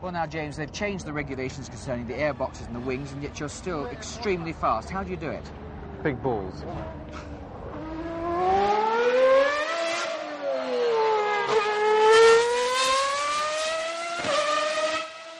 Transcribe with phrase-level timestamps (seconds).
[0.00, 3.20] Well, now, James, they've changed the regulations concerning the air boxes and the wings, and
[3.20, 4.88] yet you're still extremely fast.
[4.88, 5.42] How do you do it?
[6.04, 6.62] Big balls.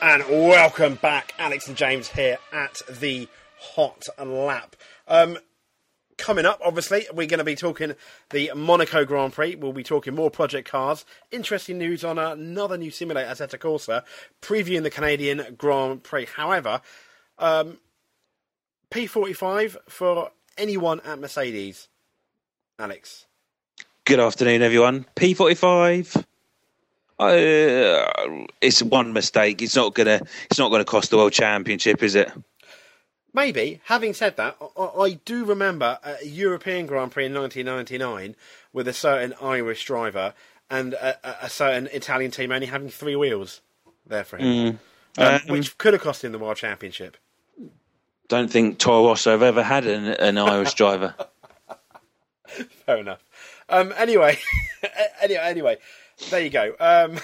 [0.03, 3.29] And welcome back, Alex and James here at the
[3.61, 4.75] Hot Lap.
[5.07, 5.39] Um,
[6.19, 7.95] coming up, obviously, we're going to be talking
[8.31, 9.55] the Monaco Grand Prix.
[9.55, 11.07] We'll be talking more project cars.
[11.31, 14.05] Interesting news on another new simulator, Assetto Corsa,
[14.43, 16.27] previewing the Canadian Grand Prix.
[16.27, 16.83] However,
[17.39, 17.79] um,
[18.91, 21.89] P45 for anyone at Mercedes.
[22.79, 23.27] Alex.
[24.05, 25.07] Good afternoon, everyone.
[25.17, 26.25] P45.
[27.19, 29.61] Uh, it's one mistake.
[29.61, 30.21] It's not gonna.
[30.49, 32.31] It's not gonna cost the world championship, is it?
[33.39, 33.81] Maybe.
[33.85, 38.35] Having said that, I, I do remember a European Grand Prix in 1999
[38.73, 40.35] with a certain Irish driver
[40.69, 43.61] and a, a certain Italian team only having three wheels
[44.05, 44.79] there for him, Mm.
[45.19, 47.17] um, Um, which could have cost him the world championship.
[48.27, 51.15] Don't think Toro Rosso have ever had an, an Irish driver.
[52.87, 53.23] Fair enough.
[53.69, 54.37] Um, anyway,
[55.23, 55.77] anyway, anyway,
[56.31, 56.75] there you go.
[56.81, 57.19] Um,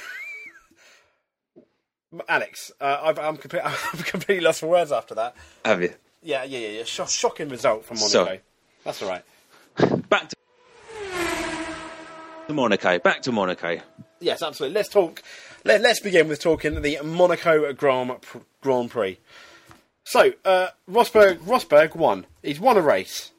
[2.28, 5.34] Alex, uh, I've, I'm, complete, I've completely lost for words after that.
[5.64, 5.92] Have you?
[6.24, 6.84] Yeah, yeah, yeah, yeah.
[6.84, 8.24] Shock, shocking result from Monaco.
[8.24, 8.40] Sorry.
[8.82, 9.22] That's all right.
[10.08, 10.30] Back
[12.48, 12.98] to, Monaco.
[12.98, 13.78] Back to Monaco.
[14.20, 14.74] Yes, absolutely.
[14.74, 15.22] Let's talk.
[15.64, 18.16] Let, let's begin with talking the Monaco Grand,
[18.62, 19.18] Grand Prix.
[20.04, 22.26] So, uh, Rosberg, Rosberg won.
[22.42, 23.32] He's won a race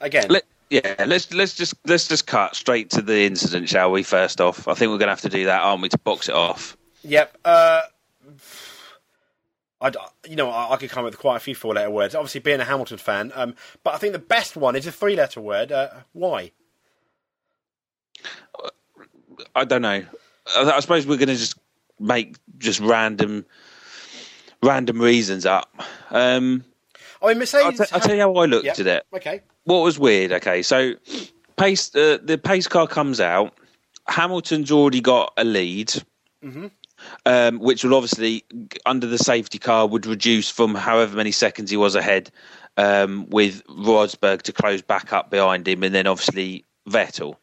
[0.00, 0.26] again.
[0.30, 4.02] Let, yeah, let's let's just let's just cut straight to the incident, shall we?
[4.02, 6.28] First off, I think we're going to have to do that, aren't we, to box
[6.28, 6.76] it off?
[7.02, 7.38] Yep.
[7.44, 7.82] Uh,
[9.84, 9.92] I,
[10.28, 12.14] you know, I, I could come up with quite a few four-letter words.
[12.14, 15.40] Obviously, being a Hamilton fan, um, but I think the best one is a three-letter
[15.40, 15.72] word.
[15.72, 16.52] Uh, why?
[19.54, 20.04] I don't know.
[20.56, 21.56] I, I suppose we're going to just
[22.00, 23.44] make just random
[24.62, 25.74] random reasons up.
[26.10, 26.64] Um,
[27.22, 27.80] I mean, Mercedes.
[27.80, 28.78] I'll, t- I'll tell you how I looked Yep.
[28.80, 29.06] at it.
[29.16, 29.40] Okay.
[29.64, 30.32] What was weird?
[30.32, 30.94] Okay, so
[31.56, 33.54] pace uh, the pace car comes out.
[34.08, 35.88] Hamilton's already got a lead,
[36.42, 36.70] Mhm.
[37.26, 38.44] Um, which will obviously
[38.86, 42.30] under the safety car would reduce from however many seconds he was ahead
[42.76, 47.36] um, with Rosberg to close back up behind him, and then obviously Vettel.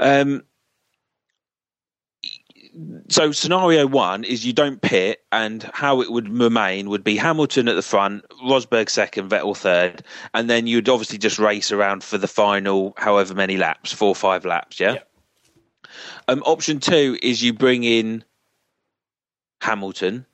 [0.00, 0.42] Um,
[3.08, 7.68] so scenario one is you don't pit, and how it would remain would be Hamilton
[7.68, 10.02] at the front, Rosberg second, Vettel third,
[10.32, 14.14] and then you'd obviously just race around for the final however many laps, four or
[14.14, 14.98] five laps, yeah.
[16.28, 18.24] Um, option two is you bring in
[19.60, 20.26] Hamilton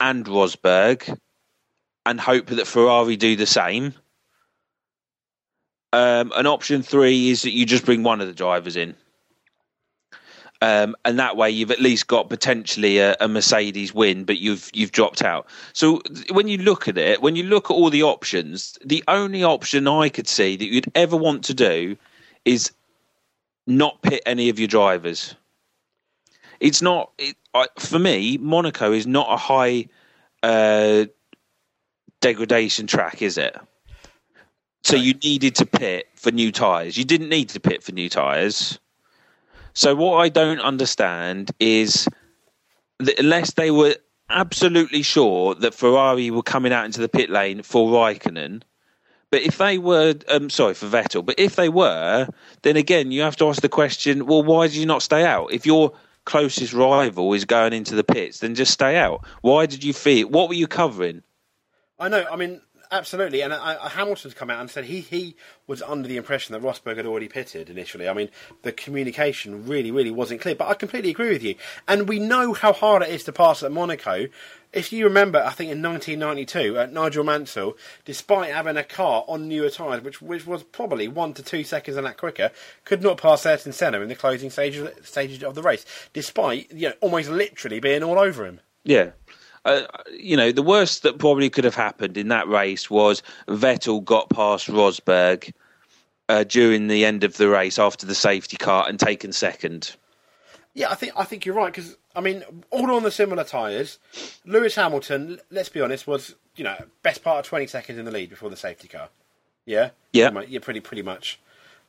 [0.00, 1.18] and Rosberg,
[2.04, 3.94] and hope that Ferrari do the same.
[5.92, 8.96] Um, and option three is that you just bring one of the drivers in.
[10.62, 14.70] Um, and that way you've at least got potentially a, a Mercedes win, but you've
[14.72, 15.48] you've dropped out.
[15.72, 16.00] So
[16.30, 19.88] when you look at it, when you look at all the options, the only option
[19.88, 21.96] I could see that you'd ever want to do
[22.44, 22.70] is
[23.66, 25.34] not pit any of your drivers.
[26.60, 28.38] It's not it, I, for me.
[28.38, 29.88] Monaco is not a high
[30.42, 31.06] uh,
[32.20, 33.56] degradation track, is it?
[34.84, 36.96] So you needed to pit for new tyres.
[36.96, 38.78] You didn't need to pit for new tyres.
[39.74, 42.08] So what I don't understand is
[42.98, 43.94] that unless they were
[44.28, 48.62] absolutely sure that Ferrari were coming out into the pit lane for Raikkonen,
[49.32, 52.28] but if they were, um, sorry for Vettel, but if they were,
[52.60, 55.52] then again you have to ask the question: Well, why did you not stay out?
[55.52, 55.94] If your
[56.26, 59.24] closest rival is going into the pits, then just stay out.
[59.40, 60.28] Why did you feel?
[60.28, 61.22] What were you covering?
[61.98, 62.26] I know.
[62.30, 62.60] I mean,
[62.92, 63.40] absolutely.
[63.40, 65.34] And Hamilton's come out and said he, he
[65.66, 68.08] was under the impression that Rosberg had already pitted initially.
[68.08, 68.28] I mean,
[68.62, 70.54] the communication really, really wasn't clear.
[70.54, 71.56] But I completely agree with you.
[71.88, 74.28] And we know how hard it is to pass at Monaco.
[74.72, 79.48] If you remember, I think in 1992, uh, Nigel Mansell, despite having a car on
[79.48, 82.50] newer tyres, which which was probably one to two seconds and that quicker,
[82.84, 86.88] could not pass Ayrton Senna in the closing stages stages of the race, despite you
[86.88, 88.60] know almost literally being all over him.
[88.84, 89.10] Yeah.
[89.64, 89.82] Uh,
[90.12, 94.28] you know, the worst that probably could have happened in that race was Vettel got
[94.28, 95.52] past Rosberg
[96.28, 99.94] uh, during the end of the race after the safety car and taken second.
[100.74, 103.98] Yeah, I think I think you're right because I mean, all on the similar tyres.
[104.44, 108.10] Lewis Hamilton, let's be honest, was you know best part of 20 seconds in the
[108.10, 109.10] lead before the safety car.
[109.66, 110.30] Yeah, Yeah.
[110.48, 111.38] Yeah, pretty pretty much.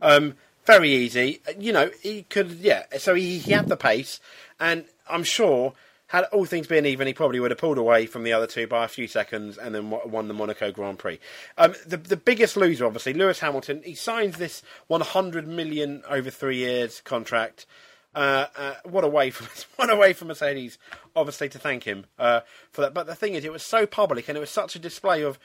[0.02, 0.36] Um,
[0.66, 1.42] very easy.
[1.58, 2.84] You know, he could yeah.
[2.98, 4.20] So he he had the pace,
[4.60, 5.74] and I'm sure
[6.14, 8.68] had all things been even, he probably would have pulled away from the other two
[8.68, 11.20] by a few seconds and then won the Monaco Grand Prix.
[11.58, 13.82] Um, the the biggest loser, obviously, Lewis Hamilton.
[13.84, 17.66] He signs this 100 million over three years contract.
[18.14, 19.44] Uh, uh, what a way for
[19.76, 20.78] what a way for Mercedes,
[21.16, 22.94] obviously, to thank him uh, for that.
[22.94, 25.40] But the thing is, it was so public and it was such a display of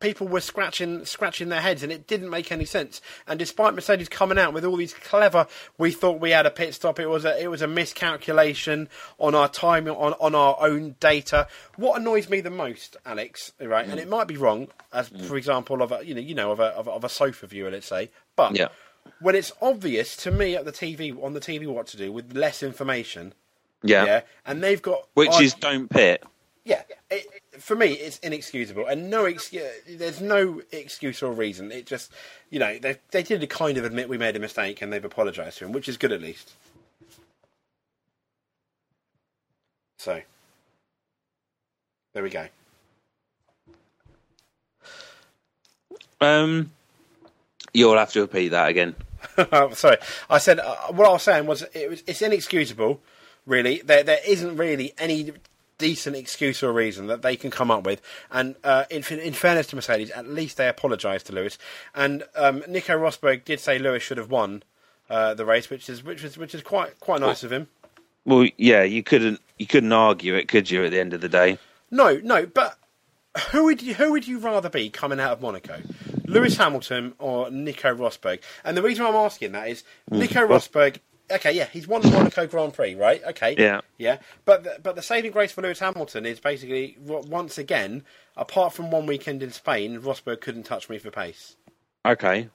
[0.00, 3.00] people were scratching scratching their heads and it didn't make any sense.
[3.26, 5.46] And despite Mercedes coming out with all these clever,
[5.78, 6.98] we thought we had a pit stop.
[7.00, 8.88] It was a it was a miscalculation
[9.18, 11.46] on our time on on our own data.
[11.76, 13.86] What annoys me the most, Alex, right?
[13.88, 15.24] And it might be wrong, as mm.
[15.24, 17.46] for example of a you know you know of a of a, of a sofa
[17.46, 18.68] viewer, let's say, but Yeah.
[19.20, 22.36] when it's obvious to me at the TV on the TV what to do with
[22.36, 23.32] less information,
[23.82, 24.04] Yeah.
[24.04, 26.22] yeah, and they've got Which I- is don't pit.
[26.64, 27.26] Yeah, it,
[27.58, 29.64] for me, it's inexcusable, and no excuse.
[29.86, 31.70] There's no excuse or reason.
[31.70, 32.10] It just,
[32.50, 35.58] you know, they they did kind of admit we made a mistake, and they've apologised
[35.58, 36.52] to him, which is good at least.
[39.98, 40.20] So,
[42.14, 42.46] there we go.
[46.20, 46.70] Um,
[47.74, 48.94] you'll have to repeat that again.
[49.74, 49.98] Sorry,
[50.30, 53.00] I said uh, what I was saying was it was it's inexcusable.
[53.44, 55.32] Really, there there isn't really any
[55.84, 58.00] decent excuse or reason that they can come up with.
[58.30, 61.58] And uh, in, in fairness to Mercedes, at least they apologised to Lewis.
[61.94, 64.62] And um, Nico Rosberg did say Lewis should have won
[65.10, 67.68] uh, the race, which is which was which is quite quite nice of him.
[68.24, 70.86] Well, yeah, you couldn't you couldn't argue it, could you?
[70.86, 71.58] At the end of the day,
[71.90, 72.78] No, no, but
[73.50, 75.82] who would you who would you rather be coming out of Monaco,
[76.24, 78.40] Lewis Hamilton or Nico Rosberg?
[78.64, 80.96] And the reason I'm asking that is Nico Rosberg.
[81.30, 83.22] Okay, yeah, he's won the Monaco Grand Prix, right?
[83.24, 83.80] Okay, Yeah.
[83.96, 84.18] yeah.
[84.44, 88.04] But the, but the saving grace for Lewis Hamilton is basically once again,
[88.36, 91.56] apart from one weekend in Spain, Rosberg couldn't touch me for pace.
[92.04, 92.48] okay.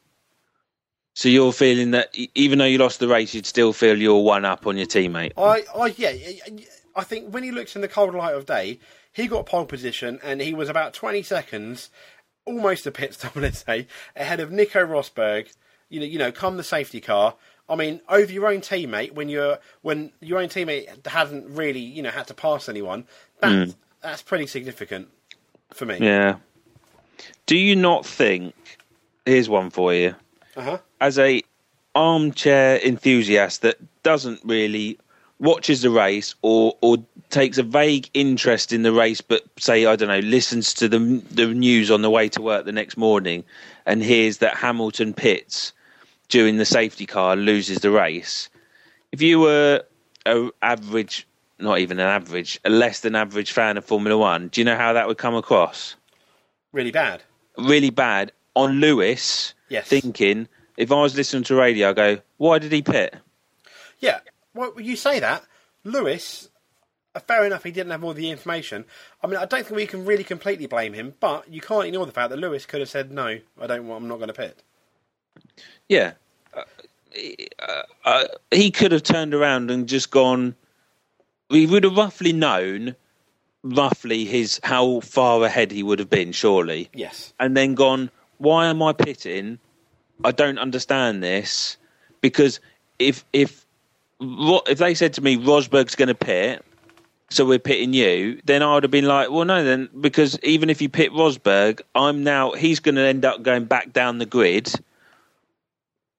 [1.15, 4.45] So you're feeling that even though you lost the race, you'd still feel you're one
[4.45, 5.33] up on your teammate.
[5.37, 6.13] I, I, yeah,
[6.95, 8.79] I think when he looks in the cold light of day,
[9.11, 11.89] he got pole position and he was about 20 seconds,
[12.45, 15.51] almost a pit stop, let's say, ahead of Nico Rosberg.
[15.89, 17.35] You know, you know, come the safety car.
[17.69, 22.01] I mean, over your own teammate when you're when your own teammate hasn't really, you
[22.01, 23.05] know, had to pass anyone.
[23.41, 25.09] That, That's pretty significant
[25.71, 25.97] for me.
[25.99, 26.37] Yeah.
[27.45, 28.55] Do you not think?
[29.25, 30.15] Here's one for you.
[30.55, 30.79] Uh-huh.
[30.99, 31.43] As a
[31.95, 34.97] armchair enthusiast that doesn't really
[35.39, 36.97] watches the race or or
[37.29, 40.99] takes a vague interest in the race, but say I don't know, listens to the
[41.31, 43.43] the news on the way to work the next morning,
[43.85, 45.73] and hears that Hamilton pits
[46.29, 48.49] during the safety car loses the race.
[49.11, 49.83] If you were
[50.25, 51.27] a average,
[51.59, 54.77] not even an average, a less than average fan of Formula One, do you know
[54.77, 55.95] how that would come across?
[56.71, 57.23] Really bad.
[57.57, 59.87] really bad on Lewis Yes.
[59.87, 60.47] thinking
[60.77, 63.15] if I was listening to radio, I go, why did he pit?
[63.99, 64.19] Yeah.
[64.53, 65.43] Well, you say that.
[65.83, 66.49] Lewis,
[67.15, 68.85] uh, fair enough, he didn't have all the information.
[69.23, 72.05] I mean, I don't think we can really completely blame him, but you can't ignore
[72.05, 74.33] the fact that Lewis could have said, no, I don't want, I'm not going to
[74.33, 74.63] pit.
[75.87, 76.13] Yeah.
[76.55, 80.55] Uh, uh, he could have turned around and just gone.
[81.49, 82.95] We would have roughly known,
[83.63, 87.33] roughly his how far ahead he would have been, surely, Yes.
[87.39, 88.09] and then gone.
[88.37, 89.59] Why am I pitting?
[90.23, 91.77] I don't understand this
[92.21, 92.59] because
[92.99, 93.65] if if
[94.21, 96.63] if they said to me Rosberg's going to pit,
[97.29, 100.69] so we're pitting you, then I would have been like, well, no, then because even
[100.69, 104.25] if you pit Rosberg, I'm now he's going to end up going back down the
[104.25, 104.71] grid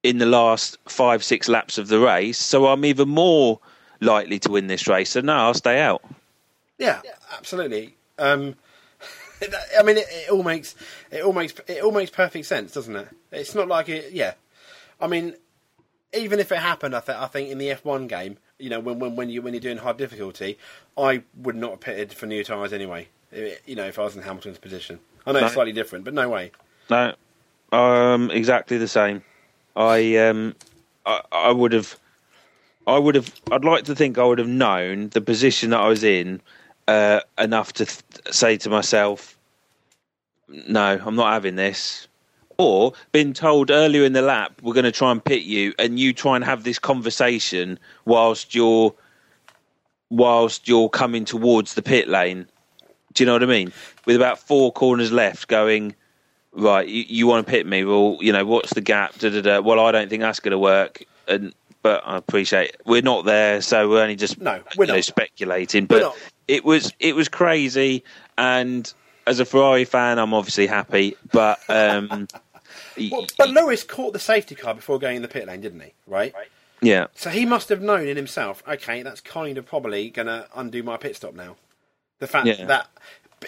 [0.03, 3.59] in the last five six laps of the race, so I'm even more
[3.99, 5.11] likely to win this race.
[5.11, 6.03] So no, I'll stay out.
[6.77, 7.01] Yeah,
[7.37, 7.95] absolutely.
[8.17, 8.55] Um,
[9.79, 10.75] I mean, it, it all makes
[11.11, 13.07] it all makes it all makes perfect sense, doesn't it?
[13.31, 14.11] It's not like it.
[14.11, 14.33] Yeah,
[14.99, 15.35] I mean,
[16.13, 18.99] even if it happened, I, th- I think in the F1 game, you know, when
[18.99, 20.57] when when you when you're doing hard difficulty,
[20.97, 23.07] I would not have pitted for new tyres anyway.
[23.31, 26.27] You know, if I was in Hamilton's position, I know it's slightly different, but no
[26.27, 26.51] way.
[26.89, 27.15] No,
[27.71, 29.23] um, exactly the same.
[29.75, 30.55] I um,
[31.05, 31.97] I, I would have,
[32.87, 33.33] I would have.
[33.51, 36.41] I'd like to think I would have known the position that I was in
[36.87, 38.01] uh, enough to th-
[38.31, 39.37] say to myself,
[40.47, 42.07] "No, I'm not having this."
[42.57, 45.99] Or been told earlier in the lap, we're going to try and pit you, and
[45.99, 48.93] you try and have this conversation whilst you're
[50.11, 52.45] whilst you're coming towards the pit lane.
[53.13, 53.73] Do you know what I mean?
[54.05, 55.95] With about four corners left, going
[56.53, 56.87] right.
[56.87, 57.83] You, you want to pit me?
[57.85, 59.17] Well, you know what's the gap?
[59.19, 59.59] Da, da, da.
[59.61, 61.03] Well, I don't think that's going to work.
[61.27, 61.53] And
[61.83, 65.03] but I appreciate we're not there, so we're only just No, we're you know, not.
[65.05, 65.85] speculating.
[65.85, 66.15] But
[66.47, 68.03] it was it was crazy,
[68.37, 68.91] and
[69.27, 71.15] as a Ferrari fan, I'm obviously happy.
[71.31, 72.27] But um,
[73.11, 75.93] Well, but Lewis caught the safety car before going in the pit lane, didn't he?
[76.07, 76.33] Right.
[76.81, 80.47] yeah, So he must have known in himself, okay, that's kind of probably going to
[80.55, 81.55] undo my pit stop now.
[82.19, 82.65] The fact Yeah.
[82.65, 82.87] that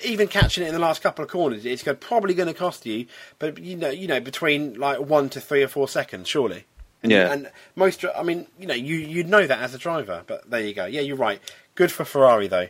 [0.03, 3.05] even catching it in the last couple of corners, it's probably going to cost you,
[3.39, 6.65] but you know, you know, between like one to three or four seconds, surely.
[7.03, 7.31] And Yeah.
[7.31, 10.62] and most, I mean, you know, you you'd know that as a driver, but there
[10.62, 10.85] you go.
[10.85, 11.41] Yeah, you're right.
[11.75, 12.67] Good for Ferrari though.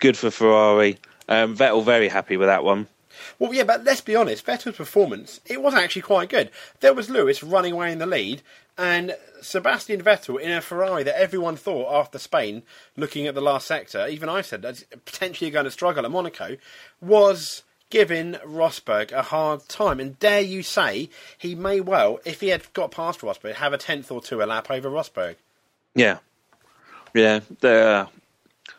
[0.00, 0.98] Good for Ferrari.
[1.28, 2.86] Um, Vettel very happy with that one.
[3.38, 4.46] Well, yeah, but let's be honest.
[4.46, 6.50] Vettel's performance it was actually quite good.
[6.80, 8.42] There was Lewis running away in the lead,
[8.78, 12.62] and Sebastian Vettel in a Ferrari that everyone thought after Spain,
[12.96, 16.56] looking at the last sector, even I said that's potentially going to struggle at Monaco,
[17.00, 19.98] was giving Rosberg a hard time.
[19.98, 23.78] And dare you say he may well, if he had got past Rosberg, have a
[23.78, 25.36] tenth or two a lap over Rosberg.
[25.94, 26.18] Yeah,
[27.14, 27.40] yeah.
[27.60, 28.08] The,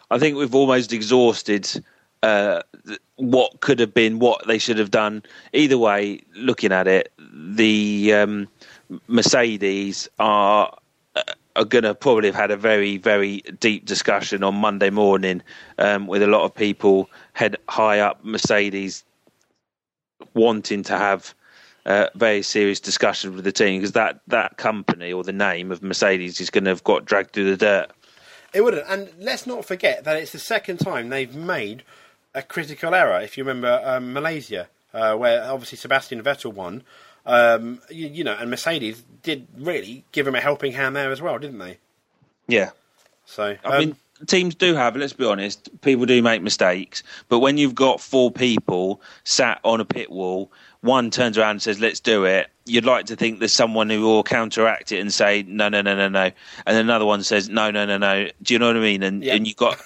[0.10, 1.68] I think we've almost exhausted
[2.24, 2.62] uh,
[3.15, 5.24] what could have been, what they should have done.
[5.53, 8.48] Either way, looking at it, the um,
[9.08, 10.77] Mercedes are
[11.15, 11.22] uh,
[11.55, 15.41] are going to probably have had a very, very deep discussion on Monday morning
[15.77, 19.03] um, with a lot of people head high up Mercedes
[20.34, 21.34] wanting to have
[21.86, 25.81] uh, very serious discussions with the team because that, that company or the name of
[25.81, 27.91] Mercedes is going to have got dragged through the dirt.
[28.53, 28.86] It wouldn't.
[28.88, 31.84] And let's not forget that it's the second time they've made
[32.34, 33.19] a critical error.
[33.19, 36.84] If you remember um, Malaysia, uh, where obviously Sebastian Vettel won,
[37.26, 41.22] um, you, you know, and Mercedes did really give him a helping hand there as
[41.22, 41.78] well, didn't they?
[42.48, 42.72] Yeah.
[43.26, 43.96] So I um, mean,
[44.28, 47.04] teams do have, let's be honest, people do make mistakes.
[47.28, 51.62] But when you've got four people sat on a pit wall, one turns around and
[51.62, 55.14] says, let's do it, you'd like to think there's someone who will counteract it and
[55.14, 56.32] say, no, no, no, no, no.
[56.66, 58.28] And another one says, no, no, no, no.
[58.42, 59.04] Do you know what I mean?
[59.04, 59.36] And, Yeah.
[59.36, 59.80] and you've got.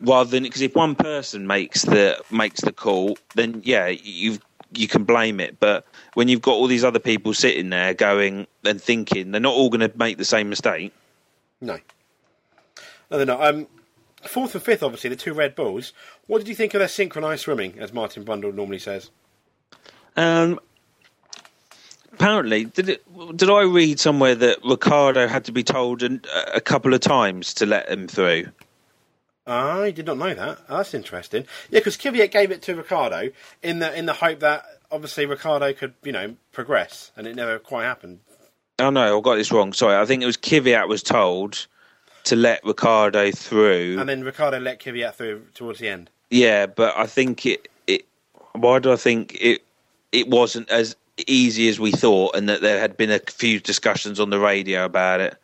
[0.00, 4.38] Rather than because if one person makes the makes the call, then yeah, you
[4.78, 5.58] you can blame it.
[5.60, 9.54] But when you've got all these other people sitting there going and thinking, they're not
[9.54, 10.92] all going to make the same mistake.
[11.60, 11.78] no,
[13.10, 13.44] no, they're not.
[13.44, 13.66] Um,
[14.22, 15.92] fourth and fifth, obviously, the two Red Bulls.
[16.26, 19.10] What did you think of their synchronised swimming, as Martin Brundle normally says?
[20.16, 20.60] Um,
[22.12, 23.36] apparently, did it?
[23.36, 26.22] Did I read somewhere that Ricciardo had to be told an,
[26.54, 28.46] a couple of times to let him through?
[29.46, 30.58] Oh, I did not know that.
[30.68, 31.42] Oh, that's interesting.
[31.70, 33.30] Yeah, because Kvyat gave it to Ricciardo
[33.62, 37.58] in the in the hope that obviously Ricciardo could, you know, progress, and it never
[37.58, 38.20] quite happened.
[38.78, 39.72] Oh no, I got this wrong.
[39.72, 41.66] Sorry, I think it was Kvyat was told
[42.24, 43.98] to let Ricciardo through.
[44.00, 46.10] And then Ricciardo let Kvyat through towards the end.
[46.30, 47.68] yeah, but I think it.
[47.86, 48.06] It.
[48.52, 49.62] Why do I think it?
[50.10, 50.96] It wasn't as
[51.26, 54.86] easy as we thought, and that there had been a few discussions on the radio
[54.86, 55.36] about it.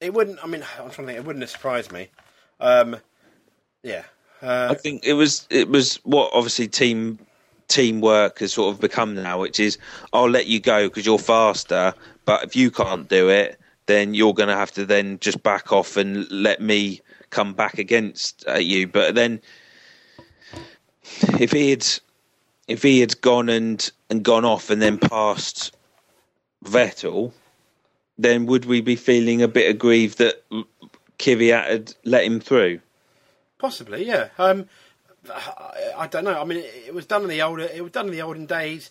[0.00, 0.42] It wouldn't.
[0.42, 1.18] I mean, I'm trying to think.
[1.18, 2.08] It wouldn't have surprised me.
[2.60, 2.96] Um,
[3.82, 4.04] yeah.
[4.42, 7.18] Uh, I think it was it was what obviously team
[7.68, 9.78] teamwork has sort of become now, which is
[10.12, 11.94] I'll let you go because you're faster,
[12.24, 15.72] but if you can't do it, then you're going to have to then just back
[15.72, 18.86] off and let me come back against uh, you.
[18.86, 19.40] But then
[21.38, 21.86] if he had
[22.68, 25.74] if he had gone and and gone off and then passed
[26.64, 27.32] Vettel,
[28.18, 30.42] then would we be feeling a bit aggrieved that
[31.24, 32.80] Kvyat had let him through?
[33.58, 34.28] Possibly, yeah.
[34.36, 34.66] Um,
[35.96, 36.38] I, don't know.
[36.38, 37.62] I mean, it, it was done in the older.
[37.62, 38.90] It was done in the olden days.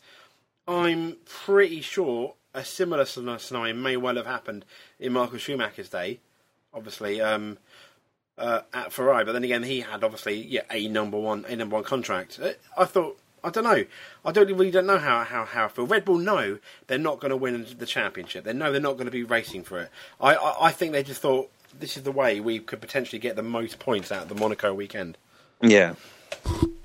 [0.68, 4.66] I'm pretty sure a similar scenario may well have happened
[5.00, 6.20] in Michael Schumacher's day.
[6.74, 7.60] Obviously, um,
[8.40, 11.76] uh, at Ferrari, but then again, he had obviously yeah a number one a number
[11.76, 12.40] one contract.
[12.42, 13.20] Uh, I thought.
[13.46, 13.84] I don't know.
[14.24, 15.86] I don't really don't know how how how I feel.
[15.86, 18.46] Red Bull know they're not going to win the championship.
[18.46, 19.92] They know they're not going to be racing for it.
[20.22, 23.36] I, I I think they just thought this is the way we could potentially get
[23.36, 25.18] the most points out of the Monaco weekend.
[25.62, 25.96] Yeah.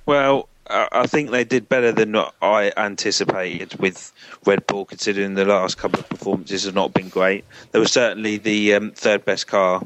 [0.07, 4.12] Well, I think they did better than I anticipated with
[4.45, 7.45] Red Bull, considering the last couple of performances have not been great.
[7.73, 9.83] They were certainly the um, third best car.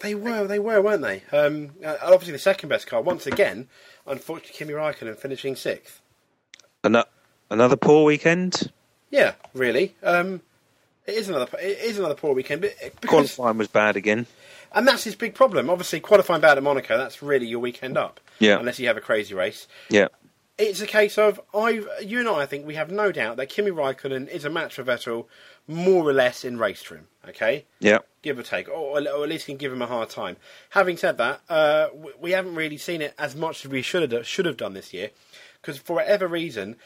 [0.00, 1.22] They were, they were, weren't they?
[1.36, 3.68] Um, uh, obviously, the second best car once again.
[4.06, 6.00] Unfortunately, Kimi Raikkonen finishing sixth.
[6.84, 7.04] Ano-
[7.50, 8.70] Another poor weekend.
[9.10, 9.96] Yeah, really.
[10.04, 10.40] Um,
[11.10, 14.26] it is another, it is another poor weekend, but because Qualifying was bad again.
[14.72, 15.68] and that's his big problem.
[15.68, 18.20] Obviously, qualifying bad at Monaco, that's really your weekend up.
[18.38, 18.58] Yeah.
[18.58, 19.68] Unless you have a crazy race.
[19.88, 20.08] Yeah.
[20.56, 23.48] It's a case of I, you and I, I think we have no doubt that
[23.48, 25.26] Kimi Raikkonen is a match for Vettel,
[25.66, 27.06] more or less in race trim.
[27.28, 27.64] Okay.
[27.80, 27.98] Yeah.
[28.22, 30.36] give or take, or, or at least can give him a hard time.
[30.70, 34.10] Having said that, uh, we, we haven't really seen it as much as we should
[34.10, 35.10] have should have done this year,
[35.62, 36.76] because for whatever reason,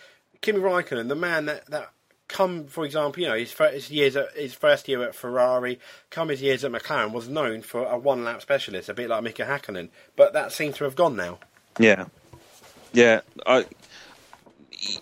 [0.40, 1.90] Kimi Raikkonen, the man that, that
[2.28, 5.78] come, for example, you know, his first years at, his first year at Ferrari,
[6.10, 9.22] come his years at McLaren, was known for a one lap specialist, a bit like
[9.22, 11.38] Mika Hakkinen, but that seems to have gone now.
[11.78, 12.06] Yeah.
[12.92, 13.20] Yeah.
[13.46, 13.66] I,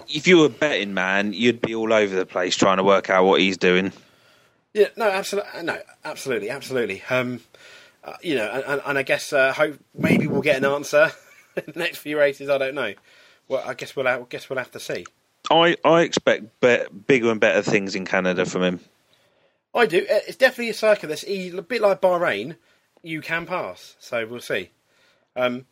[0.09, 3.11] if you were a betting man, you'd be all over the place trying to work
[3.11, 3.93] out what he's doing.
[4.75, 7.03] Yeah, no, absolutely, no, absolutely, absolutely.
[7.11, 7.41] Um,
[8.05, 11.13] uh, you know, and, and, and I guess uh, hope maybe we'll get an answer
[11.57, 12.49] in the next few races.
[12.49, 12.95] I don't know.
[13.49, 15.05] Well, I guess we'll I guess we'll have to see.
[15.51, 18.81] I I expect be- bigger and better things in Canada from him.
[19.75, 19.99] I do.
[20.01, 22.57] Uh, It's definitely a circuit that's a bit like Bahrain.
[23.03, 24.71] You can pass, so we'll see.
[25.35, 25.67] Um,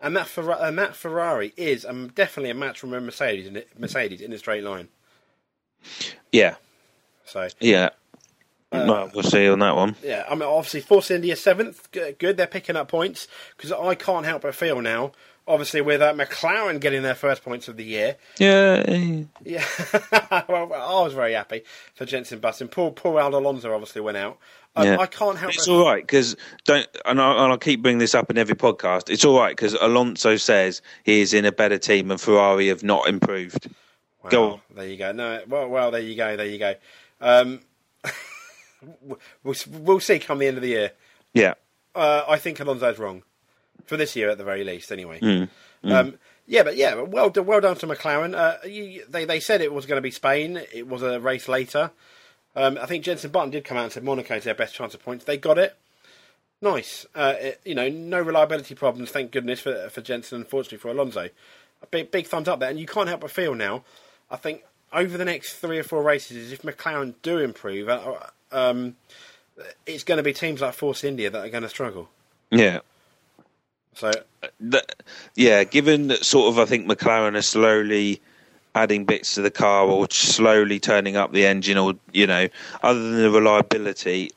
[0.00, 3.56] and that Ferra- and that Ferrari is um, definitely a match from a Mercedes in
[3.56, 4.88] it, Mercedes in a straight line.
[6.30, 6.56] Yeah,
[7.24, 7.90] So yeah.
[8.70, 9.96] well, we'll see on that one.
[10.02, 12.36] yeah, I mean obviously Force India seventh, good.
[12.36, 15.12] They're picking up points because I can't help but feel now.
[15.48, 18.84] Obviously, with uh, McLaren getting their first points of the year, Yeah,
[19.42, 19.64] Yeah,
[20.46, 21.62] well, I was very happy
[21.94, 22.68] for Jenson Button.
[22.68, 24.38] Poor, poor Aldo Alonso obviously went out.
[24.76, 24.98] Um, yeah.
[24.98, 25.54] I can't help.
[25.54, 26.36] It's but- all right because
[26.66, 29.08] don't, and, I, and I'll keep bringing this up in every podcast.
[29.08, 32.82] It's all right because Alonso says he is in a better team and Ferrari have
[32.82, 33.68] not improved.
[34.22, 34.60] Well, Go on.
[34.74, 35.12] There you go.
[35.12, 36.36] No, well, well, there you go.
[36.36, 36.74] There you go.
[37.20, 37.60] Um,
[39.42, 40.92] we'll, we'll see come the end of the year.
[41.32, 41.54] Yeah,
[41.94, 43.22] Uh, I think Alonso's wrong
[43.88, 44.92] for this year, at the very least.
[44.92, 45.18] Anyway.
[45.20, 45.48] Mm,
[45.84, 48.34] Um, yeah, but yeah, well, done- well done to McLaren.
[48.36, 50.60] Uh, you, they they said it was going to be Spain.
[50.72, 51.90] It was a race later.
[52.56, 55.02] Um, I think Jenson Button did come out and said Monaco's their best chance of
[55.02, 55.24] points.
[55.24, 55.76] They got it.
[56.60, 57.06] Nice.
[57.14, 59.10] Uh, it- you know, no reliability problems.
[59.10, 60.40] Thank goodness for for Jenson.
[60.40, 61.28] Unfortunately for Alonso,
[61.82, 62.70] a big big thumbs up there.
[62.70, 63.84] And you can't help but feel now.
[64.30, 68.14] I think over the next three or four races, if McLaren do improve, uh,
[68.50, 68.96] um,
[69.86, 72.08] it's going to be teams like Force India that are going to struggle.
[72.50, 72.80] yeah.
[73.94, 74.10] So
[74.42, 74.84] uh, Th-
[75.34, 78.20] yeah, given that sort of, I think McLaren are slowly
[78.74, 82.48] adding bits to the car or slowly turning up the engine, or you know,
[82.82, 84.30] other than the reliability,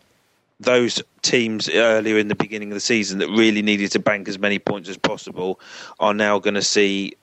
[0.60, 4.40] those teams earlier in the beginning of the season that really needed to bank as
[4.40, 5.60] many points as possible
[6.00, 7.16] are now going to see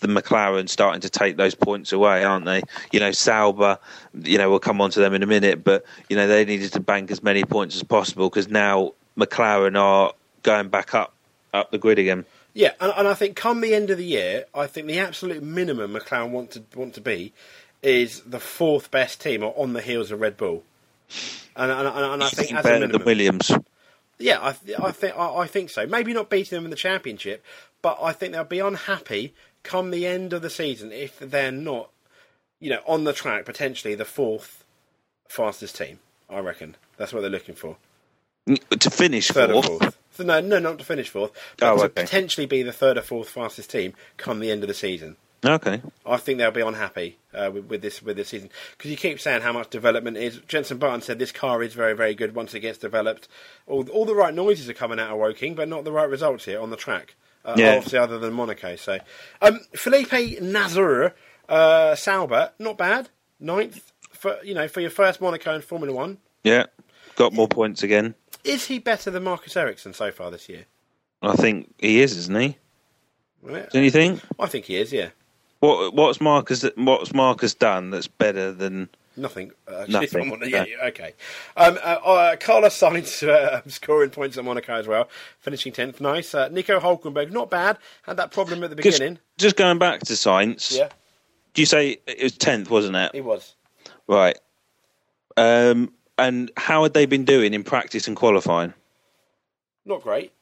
[0.00, 2.62] the McLaren starting to take those points away, aren't they?
[2.92, 3.78] You know, Sauber,
[4.22, 6.72] you know, we'll come on to them in a minute, but you know, they needed
[6.74, 11.14] to bank as many points as possible because now McLaren are going back up
[11.52, 12.24] up the grid again.
[12.54, 15.42] Yeah, and, and I think come the end of the year, I think the absolute
[15.42, 17.32] minimum McLaren want to want to be
[17.82, 20.62] is the fourth best team or on the heels of Red Bull.
[21.56, 23.50] And, and, and, I think as a better than Williams.
[24.18, 25.86] yeah, I, th- I think I, I think so.
[25.86, 27.44] Maybe not beating them in the championship,
[27.82, 31.90] but I think they'll be unhappy come the end of the season if they're not,
[32.60, 34.64] you know, on the track potentially the fourth
[35.28, 35.98] fastest team.
[36.30, 37.76] I reckon that's what they're looking for.
[38.46, 39.82] to finish Third fourth.
[39.82, 40.26] or fourth.
[40.26, 42.02] No, no, not to finish fourth, but Oh, to okay.
[42.02, 45.16] potentially be the third or fourth fastest team come the end of the season.
[45.44, 45.82] Okay.
[46.06, 49.18] I think they'll be unhappy uh, with, with this with this season because you keep
[49.20, 50.36] saying how much development is.
[50.46, 53.26] Jenson Button said this car is very very good once it gets developed.
[53.66, 56.44] All all the right noises are coming out of Woking, but not the right results
[56.44, 57.16] here on the track.
[57.44, 57.74] Uh, Yeah.
[57.74, 58.76] Obviously, other than Monaco.
[58.76, 58.98] So,
[59.40, 61.12] um, Felipe Nasr,
[61.48, 63.08] uh, Sauber, not bad.
[63.40, 66.18] Ninth for you know for your first Monaco in Formula One.
[66.44, 66.66] Yeah.
[67.16, 68.14] Got more points again.
[68.44, 70.66] Is he better than Marcus Ericsson so far this year?
[71.22, 72.56] I think he is, isn't he?
[73.48, 74.20] Yeah, Don't you think?
[74.38, 74.92] I think he is.
[74.92, 75.08] Yeah,
[75.60, 78.88] What What's Marcus What's Marcus done that's better than?
[79.16, 79.52] Nothing.
[79.68, 81.12] Uh, Nothing, Yeah, yeah, okay.
[81.54, 86.00] Um, uh, uh, Carlos Sainz uh, scoring points at Monaco as well, finishing tenth.
[86.00, 86.34] Nice.
[86.34, 87.76] Uh, Nico Hulkenberg, not bad.
[88.04, 89.18] Had that problem at the beginning.
[89.36, 90.74] just going back to Sainz.
[90.76, 90.88] Yeah,
[91.52, 93.10] Do you say it was tenth, wasn't it?
[93.12, 93.54] he was.
[94.06, 94.38] Right.
[95.36, 95.92] Um.
[96.18, 98.74] And how had they been doing in practice and qualifying?
[99.84, 100.32] Not great.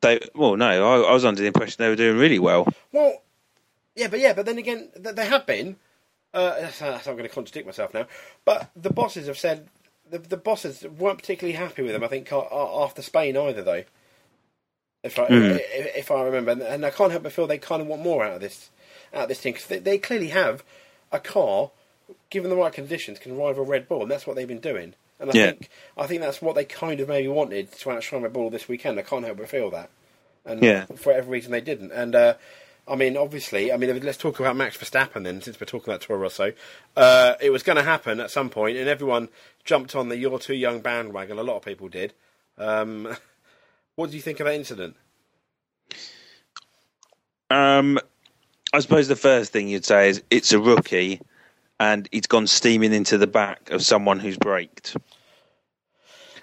[0.00, 0.66] They well, no,
[1.04, 2.66] I, I was under the impression they were doing really well.
[2.92, 3.22] Well,
[3.94, 5.76] yeah, but yeah, but then again, they have been.
[6.32, 8.06] Uh, I'm going to contradict myself now,
[8.44, 9.68] but the bosses have said
[10.08, 12.04] the, the bosses weren't particularly happy with them.
[12.04, 13.84] I think after Spain either, though.
[15.02, 17.88] If I if, if I remember, and- I can't help but feel they kind of
[17.88, 18.70] want more out of this
[19.14, 20.62] out of this team because they, they clearly have
[21.10, 21.70] a car,
[22.30, 24.94] given the right conditions, can rival Red Bull, and that's what they've been doing.
[25.20, 25.44] And I Yeah.
[25.46, 28.68] think I think that's what they kind of maybe wanted to outshine Red Bull this
[28.68, 28.98] weekend.
[28.98, 29.90] I can't help but feel that.
[30.44, 30.86] And Yeah.
[30.96, 31.92] for whatever reason they didn't.
[31.92, 32.34] And uh,
[32.88, 36.00] I mean, obviously, I mean, let's talk about Max Verstappen then, since we're talking about
[36.00, 36.52] Toro Rosso.
[36.96, 39.28] Uh, it was going to happen at some point, and everyone
[39.64, 41.38] jumped on the "you're too young" bandwagon.
[41.38, 42.14] A lot of people did.
[42.58, 43.16] Um,
[43.94, 44.96] what do you think of that incident?
[47.50, 47.98] Um,
[48.72, 51.20] I suppose the first thing you'd say is it's a rookie,
[51.80, 54.96] and he's gone steaming into the back of someone who's braked,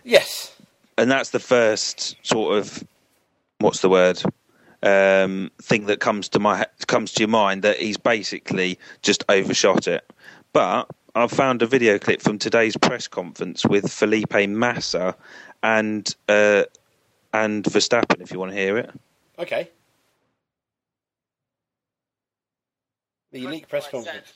[0.03, 0.53] Yes,
[0.97, 2.83] and that's the first sort of
[3.59, 4.21] what's the word
[4.83, 9.87] um, thing that comes to my comes to your mind that he's basically just overshot
[9.87, 10.09] it.
[10.53, 15.15] But I've found a video clip from today's press conference with Felipe Massa
[15.63, 16.63] and uh,
[17.33, 18.21] and Verstappen.
[18.21, 18.91] If you want to hear it.
[19.39, 19.69] okay.
[23.31, 24.33] The elite press conference.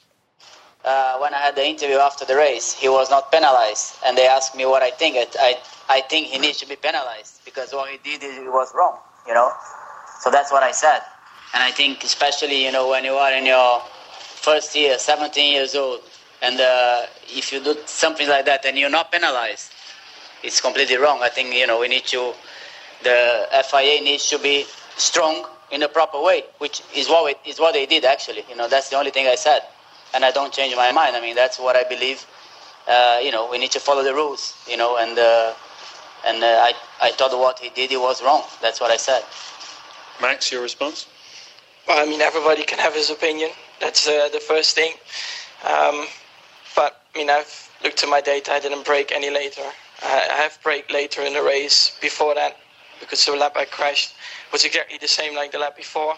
[0.84, 4.28] Uh, when I had the interview after the race, he was not penalized, and they
[4.28, 5.15] asked me what I think.
[5.17, 8.98] I, I, I think he needs to be penalized because what he did was wrong,
[9.28, 9.52] you know.
[10.22, 11.02] So that's what I said,
[11.54, 13.82] and I think especially you know when you are in your
[14.41, 16.02] first year, 17 years old,
[16.41, 19.72] and uh, if you do something like that and you're not penalized,
[20.44, 21.20] it's completely wrong.
[21.22, 22.34] I think you know we need to,
[23.04, 24.65] the FIA needs to be
[24.98, 28.44] strong in a proper way, which is what it, is what they did actually.
[28.50, 29.62] You know that's the only thing I said,
[30.13, 31.15] and I don't change my mind.
[31.15, 32.26] I mean that's what I believe.
[32.88, 34.56] Uh, you know we need to follow the rules.
[34.69, 35.54] You know and uh,
[36.26, 38.43] and uh, I I thought what he did he was wrong.
[38.62, 39.24] That's what I said.
[40.21, 41.08] Max, your response?
[41.88, 43.50] Well, I mean, everybody can have his opinion.
[43.80, 44.93] That's uh, the first thing.
[45.63, 46.06] Um,
[46.76, 48.54] but I mean, I've looked at my data.
[48.54, 49.63] I didn't break any later.
[50.04, 52.58] I I have break later in the race before that
[53.00, 54.13] because the lap I crashed
[54.52, 56.15] was exactly the same like the lap before.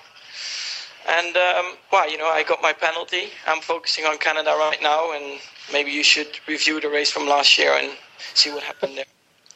[1.09, 3.25] And um, well, you know, I got my penalty.
[3.47, 5.39] I'm focusing on Canada right now, and
[5.71, 7.91] maybe you should review the race from last year and
[8.33, 9.05] see what happened there.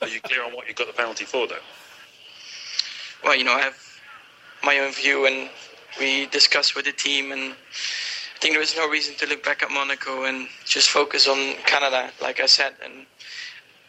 [0.01, 1.55] Are you clear on what you got the penalty for, though?
[3.23, 3.77] well, you know, I have
[4.63, 5.49] my own view, and
[5.99, 9.63] we discussed with the team, and I think there is no reason to look back
[9.63, 12.73] at Monaco and just focus on Canada, like I said.
[12.83, 13.05] And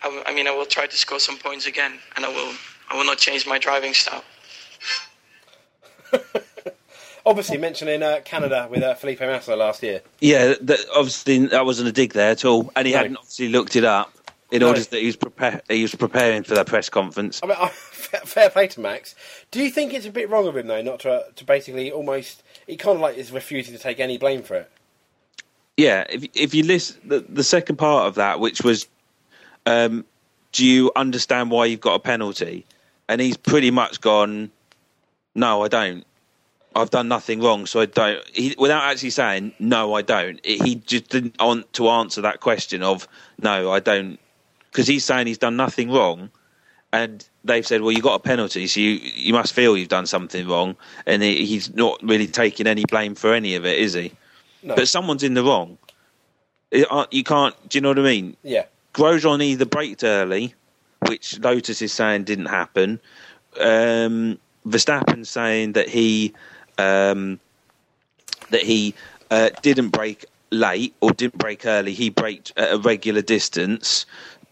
[0.02, 2.54] I, w- I mean, I will try to score some points again, and I will,
[2.90, 4.24] I will not change my driving style.
[7.28, 10.00] Obviously, mentioning uh, Canada with uh, Felipe Massa last year.
[10.20, 12.98] Yeah, that, obviously that wasn't a dig there at all, and he No.
[12.98, 14.10] hadn't obviously looked it up
[14.50, 14.68] in No.
[14.68, 17.38] order that he was prepare he was preparing for that press conference.
[17.42, 19.14] I mean, I, fair, play to Max.
[19.50, 22.42] Do you think it's a bit wrong of him though, not to to basically almost?
[22.66, 24.70] He kind of like is refusing to take any blame for it.
[25.76, 28.88] Yeah, if if you list the, the second part of that, which was,
[29.66, 30.06] um,
[30.52, 32.64] do you understand why you've got a penalty?
[33.06, 34.50] And he's pretty much gone,
[35.34, 36.04] no, I don't.
[36.78, 38.24] I've done nothing wrong, so I don't.
[38.32, 40.40] He, without actually saying no, I don't.
[40.44, 43.08] It, he just didn't want to answer that question of
[43.40, 44.18] no, I don't,
[44.70, 46.30] because he's saying he's done nothing wrong,
[46.92, 50.06] and they've said, well, you got a penalty, so you you must feel you've done
[50.06, 53.94] something wrong, and he, he's not really taking any blame for any of it, is
[53.94, 54.12] he?
[54.62, 54.74] No.
[54.74, 55.78] But someone's in the wrong.
[56.70, 57.54] It, uh, you can't.
[57.68, 58.36] Do you know what I mean?
[58.42, 58.64] Yeah.
[58.94, 60.54] Grosjean either braked early,
[61.06, 63.00] which Lotus is saying didn't happen.
[63.58, 66.34] Um, Verstappen saying that he
[66.78, 67.40] um,
[68.50, 68.94] that he
[69.30, 71.92] uh, didn't break late or didn't break early.
[71.92, 74.06] He braked at a regular distance,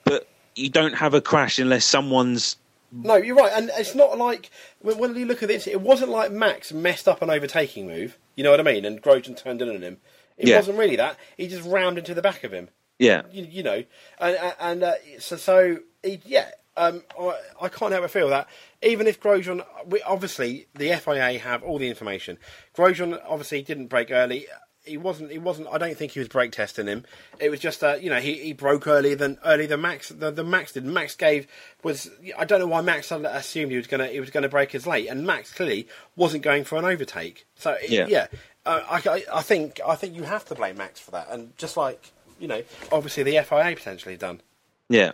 [0.04, 2.56] but you don't have a crash unless someone's
[2.92, 6.10] No, you're right, and it's not like when, when you look at this, it wasn't
[6.10, 8.18] like Max messed up an overtaking move.
[8.36, 8.84] You know what I mean?
[8.84, 9.96] And Grosjean turned in on him.
[10.36, 10.56] It Yeah.
[10.56, 11.16] wasn't really that.
[11.38, 12.68] He just rammed into the back of him.
[12.98, 13.22] yeah.
[13.32, 13.84] You, you know,
[14.18, 16.50] and and uh, so so he, yeah.
[16.76, 18.48] Um, I, I can't help but feel that
[18.82, 22.36] even if Grosjean, we, obviously the FIA have all the information.
[22.76, 24.46] Grosjean obviously didn't break early.
[24.84, 25.32] He wasn't.
[25.32, 25.66] He wasn't.
[25.72, 27.04] I don't think he was brake testing him.
[27.40, 30.10] It was just, uh, you know, he, he broke earlier than earlier than Max.
[30.10, 30.84] The, the Max did.
[30.84, 31.48] Max gave
[31.82, 32.08] was.
[32.38, 35.08] I don't know why Max assumed he was gonna he was gonna break as late,
[35.08, 37.46] and Max clearly wasn't going for an overtake.
[37.56, 38.06] So it- Yeah.
[38.06, 38.26] yeah,
[38.64, 41.76] uh, I, I think I think you have to blame Max for that, and just
[41.76, 42.62] like you know,
[42.92, 44.40] obviously the FIA potentially done.
[44.88, 45.10] Yeah,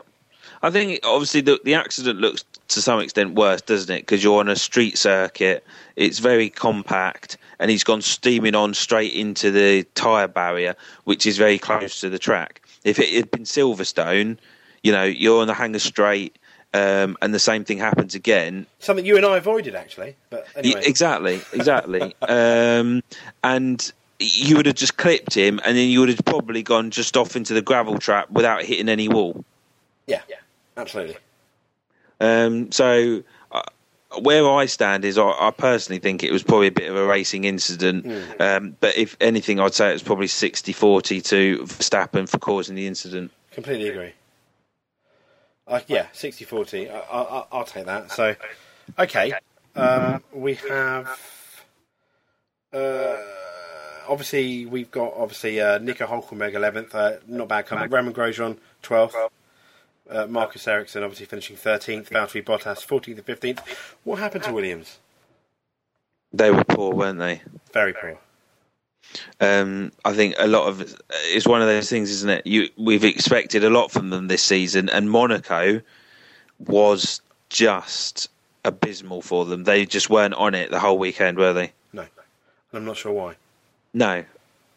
[0.62, 4.00] I think obviously the the accident looks to some extent worse, doesn't it?
[4.00, 5.64] Because you're on a street circuit,
[5.96, 10.74] it's very compact, and he's gone steaming on straight into the tyre barrier,
[11.04, 12.62] which is very close to the track.
[12.84, 14.38] If it had been Silverstone,
[14.82, 16.36] you know, you're on the hangar straight,
[16.74, 18.66] um, and the same thing happens again.
[18.78, 22.14] Something you and I avoided actually, but Yeah, exactly, exactly.
[22.22, 23.02] um,
[23.44, 27.16] and you would have just clipped him, and then you would have probably gone just
[27.16, 29.44] off into the gravel trap without hitting any wall.
[30.12, 30.36] Yeah, yeah,
[30.76, 31.16] absolutely.
[32.20, 33.62] Um, so uh,
[34.20, 37.04] where I stand is I, I personally think it was probably a bit of a
[37.06, 38.06] racing incident.
[38.40, 42.86] Um, but if anything, I'd say it was probably 60-40 to Verstappen for causing the
[42.86, 43.30] incident.
[43.52, 44.12] Completely agree.
[45.66, 46.90] Uh, yeah, 60-40.
[46.90, 48.10] I, I, I- I'll take that.
[48.12, 48.34] So,
[48.98, 49.32] okay,
[49.74, 51.18] um, we have.
[52.72, 53.16] Uh,
[54.08, 56.94] obviously, we've got obviously uh, Nico Hulkenberg eleventh.
[56.94, 57.90] Uh, not bad coming.
[57.90, 59.14] Romain Grosjean twelfth.
[60.10, 62.10] Uh, Marcus Ericsson obviously finishing thirteenth.
[62.10, 63.60] Valtteri Bottas fourteenth and fifteenth.
[64.04, 64.98] What happened to Williams?
[66.32, 67.42] They were poor, weren't they?
[67.72, 68.18] Very poor.
[69.40, 72.46] Um, I think a lot of it's one of those things, isn't it?
[72.46, 75.80] You we've expected a lot from them this season, and Monaco
[76.58, 78.28] was just
[78.64, 79.64] abysmal for them.
[79.64, 81.72] They just weren't on it the whole weekend, were they?
[81.92, 82.10] No, and
[82.72, 83.36] I'm not sure why.
[83.92, 84.24] No,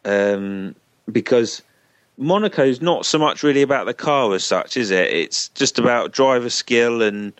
[0.03, 0.75] um,
[1.11, 1.61] because
[2.17, 5.11] Monaco's not so much really about the car as such, is it?
[5.11, 7.33] It's just about driver skill, and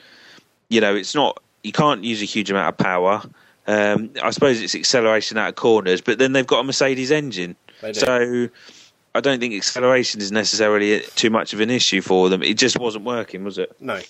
[0.70, 1.42] you know, it's not.
[1.64, 3.24] You can't use a huge amount of power.
[3.68, 7.56] Um, I suppose it's acceleration out of corners, but then they've got a Mercedes engine,
[7.94, 8.50] so
[9.16, 12.44] I don't think acceleration is necessarily too much of an issue for them.
[12.44, 13.76] It just wasn't working, was it?
[13.80, 14.02] No,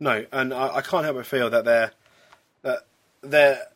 [0.00, 1.92] no, and I, I can't help but feel that they're
[2.62, 2.80] that
[3.22, 3.66] they're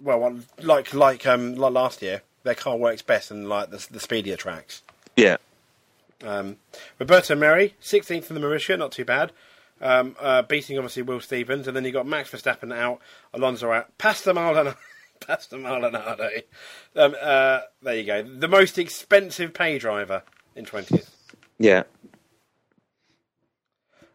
[0.00, 4.00] well, like like um like last year, their car works best in like the, the
[4.00, 4.82] speedier tracks.
[5.16, 5.36] Yeah.
[6.22, 6.56] Um,
[6.98, 9.32] Roberto Merhi, 16th in the Marussia, not too bad.
[9.80, 13.00] Um, uh, beating obviously Will Stevens, and then you got Max Verstappen out,
[13.32, 14.76] Alonso out, Pastor Maldonado.
[15.20, 16.28] Pastor Maldonado.
[16.96, 18.22] Um, uh, there you go.
[18.22, 20.22] The most expensive pay driver
[20.56, 21.10] in 20th.
[21.58, 21.84] Yeah.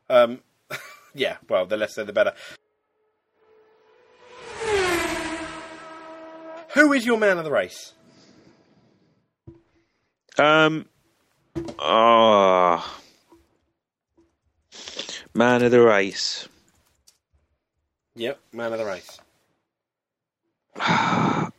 [0.09, 0.41] Um,
[1.13, 2.33] yeah, well, the less said, the better.
[6.73, 7.93] Who is your man of the race?
[10.37, 10.85] Um.
[11.79, 12.99] Oh.
[15.33, 16.47] Man of the race.
[18.15, 19.19] Yep, man of the race.
[20.77, 21.51] I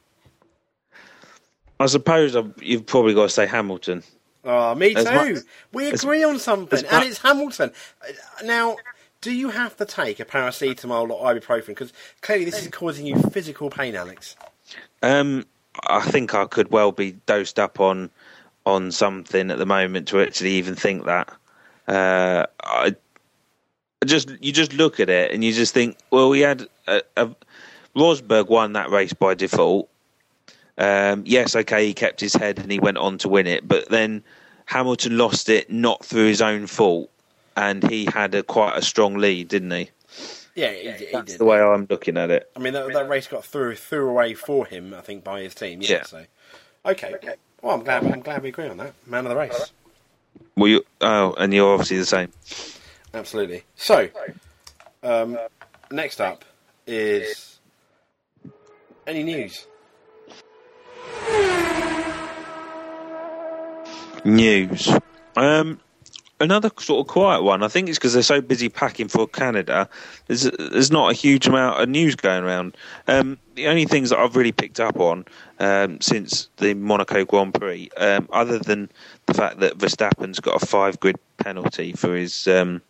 [1.86, 4.02] suppose I've, you've probably got to say Hamilton.
[4.44, 5.04] Oh, me too.
[5.04, 5.38] much-
[5.72, 7.72] we agree on something, as and much- it's Hamilton.
[8.02, 8.12] Uh,
[8.44, 8.76] Now,
[9.20, 11.66] do you have to take a paracetamol or ibuprofen?
[11.68, 14.36] Because clearly this is causing you physical pain, Alex.
[15.02, 15.44] Um,
[15.88, 18.08] I think I could well be dosed up on
[18.66, 21.32] on something at the moment to actually even think that.
[21.88, 22.96] Uh, I
[24.02, 27.02] I just you just look at it and you just think, well, we had a,
[27.16, 27.30] a,
[27.96, 29.88] Rosberg won that race by default.
[30.76, 33.88] Um, yes, okay, he kept his head and he went on to win it, but
[33.88, 34.22] then
[34.66, 37.10] Hamilton lost it not through his own fault,
[37.56, 39.90] and he had a quite a strong lead, didn't he?
[40.54, 41.40] Yeah, he, he That's did.
[41.40, 42.50] the way I'm looking at it.
[42.54, 45.54] I mean, that, that race got through threw away for him, I think, by his
[45.54, 45.80] team.
[45.80, 45.90] Yeah.
[45.90, 46.02] Yeah.
[46.04, 46.24] So,
[46.84, 47.14] okay.
[47.62, 48.04] Well, I'm glad.
[48.04, 48.94] I'm glad we agree on that.
[49.06, 49.72] Man of the race.
[50.56, 52.32] Well, you, oh, and you're obviously the same.
[53.12, 53.64] Absolutely.
[53.76, 54.08] So,
[55.02, 55.38] um,
[55.90, 56.44] next up
[56.86, 57.58] is
[59.06, 59.66] any news?
[64.24, 64.88] News.
[65.36, 65.80] Um,
[66.40, 67.62] another sort of quiet one.
[67.62, 69.88] I think it's because they're so busy packing for Canada.
[70.26, 72.76] There's there's not a huge amount of news going around.
[73.08, 75.24] Um, the only things that I've really picked up on
[75.58, 78.90] um, since the Monaco Grand Prix, um, other than
[79.26, 82.82] the fact that Verstappen's got a five grid penalty for his um,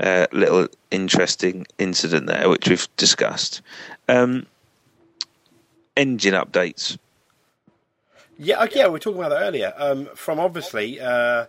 [0.00, 3.62] uh, little interesting incident there, which we've discussed.
[4.08, 4.46] Um,
[5.96, 6.98] engine updates.
[8.38, 9.72] Yeah, okay, yeah, we were talking about that earlier.
[9.76, 11.46] Um, from obviously uh,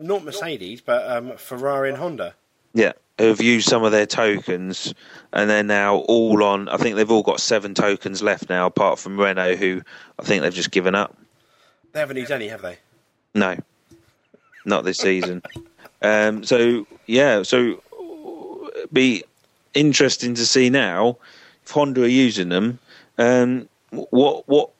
[0.00, 2.34] not Mercedes, but um, Ferrari and Honda.
[2.72, 4.94] Yeah, who've used some of their tokens,
[5.32, 6.68] and they're now all on.
[6.68, 9.82] I think they've all got seven tokens left now, apart from Renault, who
[10.18, 11.16] I think they've just given up.
[11.92, 12.78] They haven't used any, have they?
[13.34, 13.56] No,
[14.64, 15.42] not this season.
[16.02, 17.82] um, so yeah, so
[18.76, 19.24] it'd be
[19.74, 21.18] interesting to see now
[21.64, 22.78] if Honda are using them.
[23.18, 24.70] Um, what what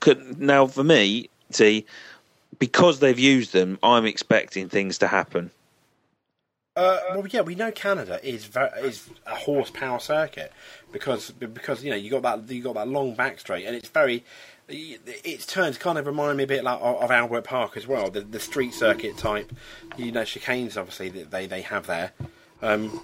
[0.00, 1.86] could now for me see
[2.58, 5.50] because they've used them, I'm expecting things to happen.
[6.76, 10.52] Uh, well, yeah, we know Canada is ver- is a horsepower circuit
[10.92, 13.88] because because you know you got that you got that long back straight and it's
[13.88, 14.22] very
[14.68, 18.10] its turns kind of remind me a bit like of, of Albert Park as well
[18.10, 19.52] the the street circuit type
[19.96, 22.12] you know chicanes obviously that they they have there
[22.60, 23.00] um,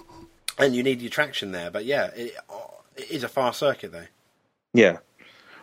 [0.59, 2.35] and you need your traction there but yeah it,
[2.95, 4.05] it is a fast circuit though
[4.73, 4.97] Yeah.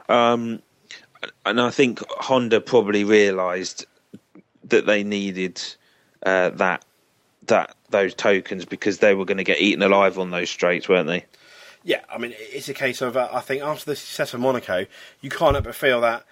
[0.09, 0.63] Um,
[1.45, 3.87] and I think Honda probably realised
[4.65, 5.61] that they needed
[6.25, 6.85] uh, that
[7.47, 11.09] that those tokens because they were going to get eaten alive on those straights, weren't
[11.09, 11.25] they?
[11.83, 14.87] Yeah, I mean, it's a case of uh, I think after the success of Monaco,
[15.21, 16.25] you can't help but feel that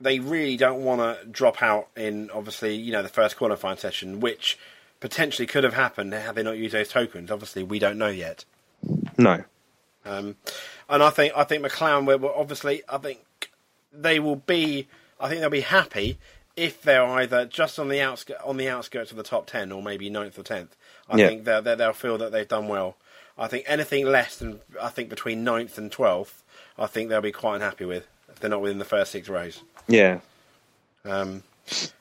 [0.00, 4.20] they really don't want to drop out in obviously you know the first qualifying session,
[4.20, 4.58] which
[5.00, 7.30] potentially could have happened had they not used those tokens.
[7.30, 8.44] Obviously, we don't know yet.
[9.18, 9.44] No.
[10.04, 10.36] Um,
[10.88, 13.20] and I think I think McLaren were, will obviously I think
[13.92, 16.18] they will be I think they'll be happy
[16.56, 19.82] if they're either just on the outskirts on the outskirts of the top ten or
[19.82, 20.76] maybe 9th or tenth.
[21.08, 21.28] I Yeah.
[21.28, 22.96] think they'll, they'll they'll feel that they've done well.
[23.38, 26.42] I think anything less than I think between 9th and twelfth,
[26.78, 29.62] I think they'll be quite unhappy with if they're not within the first six rows.
[29.88, 30.20] Yeah.
[31.04, 31.92] Um, but,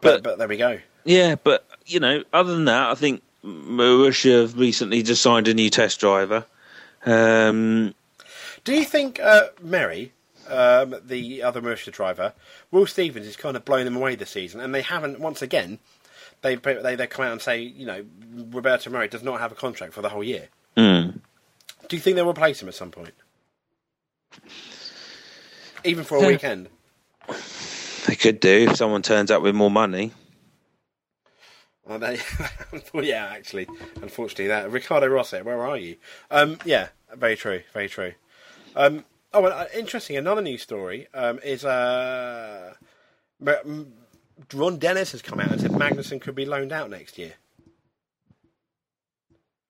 [0.00, 0.78] But- but there we go.
[1.04, 5.54] Yeah, but you know, other than that, I think Marussia have recently just signed a
[5.54, 6.44] new test driver.
[7.06, 7.94] Um,
[8.64, 10.10] Do you think uh, Merhi,
[10.50, 12.32] um, the other Marussia driver,
[12.70, 15.78] Will Stevens is kind of blown them away this season, and they haven't once again.
[16.42, 18.04] They they they come out and say, you know,
[18.50, 20.48] Roberto Merhi does not have a contract for the whole year.
[20.76, 21.20] mm,
[21.88, 23.14] Do you think they'll replace him at some point,
[25.84, 26.26] even for a Yeah.
[26.28, 26.68] weekend?
[28.06, 30.12] they could do if someone turns up with more money.
[31.84, 32.20] Well, they,
[32.92, 33.66] well, yeah, actually,
[34.00, 35.96] unfortunately, that Ricardo Rosset, where are you?
[36.30, 38.12] Um, yeah, very true, very true.
[38.76, 40.16] Um, oh, well, uh, interesting.
[40.16, 42.74] Another news story um, is uh,
[43.46, 43.92] M- M-
[44.54, 47.34] Ron Dennis has come out and said Magnussen could be loaned out next year.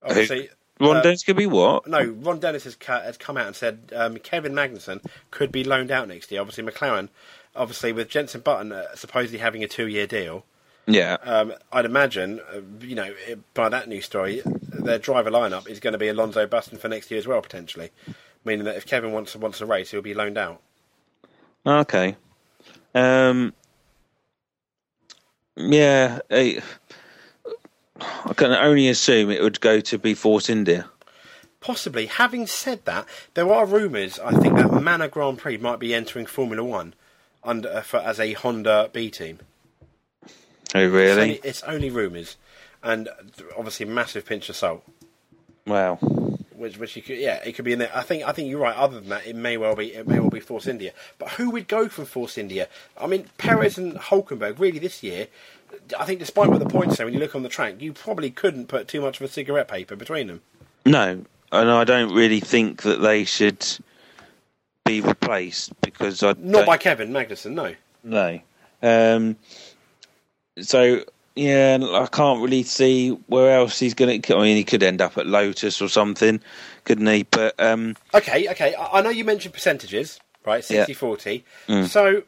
[0.03, 1.87] Obviously, Ron uh, Dennis could be what?
[1.87, 5.63] no, Ron Dennis has, ca- has come out and said um, Kevin Magnussen could be
[5.63, 6.41] loaned out next year.
[6.41, 7.09] Obviously, McLaren
[7.55, 10.45] obviously with Jenson Button uh, supposedly having a two-year deal,
[10.87, 11.17] Yeah.
[11.23, 15.79] um, I'd imagine, uh, you know, it- by that news story, their driver lineup is
[15.79, 17.91] going to be Alonso Button for next year as well, potentially.
[18.43, 20.61] Meaning that if Kevin wants wants a race, he'll be loaned out.
[21.65, 22.15] Okay.
[22.95, 23.53] Um.
[25.55, 26.19] Yeah.
[26.29, 26.61] I,
[28.25, 30.89] I can only assume it would go to be Force India.
[31.59, 32.07] Possibly.
[32.07, 34.17] Having said that, there are rumours.
[34.19, 36.95] I think that Manor Grand Prix might be entering Formula One
[37.43, 39.39] under uh, for, as a Honda B team.
[40.73, 41.39] Oh, really?
[41.43, 42.37] it's only rumours,
[42.81, 43.11] and uh,
[43.57, 44.83] obviously massive pinch of salt.
[45.67, 45.99] Wow.
[46.61, 47.89] Which, which you could, yeah, it could be in there.
[47.91, 48.75] I think, I think you're right.
[48.75, 50.93] Other than that, it may well be, it may well be Force India.
[51.17, 52.67] But who would go from Force India?
[52.95, 54.59] I mean, Perez and Hulkenberg.
[54.59, 55.27] Really, this year,
[55.97, 58.29] I think, despite what the points say, when you look on the track, you probably
[58.29, 60.41] couldn't put too much of a cigarette paper between them.
[60.85, 63.65] No, and I don't really think that they should
[64.85, 67.73] be replaced because I Not by Kevin Magnussen, no.
[68.03, 68.39] no.
[68.83, 69.35] Um,
[70.59, 74.35] so yeah, I can't really see where else he's going to.
[74.35, 76.41] I mean, he could end up at Lotus or something,
[76.83, 77.23] couldn't he?
[77.23, 78.75] But um, Okay, okay.
[78.75, 80.63] I, I know you mentioned percentages, right?
[80.63, 80.97] 60 Yeah.
[80.97, 81.45] 40.
[81.67, 81.87] Mm.
[81.87, 82.23] So,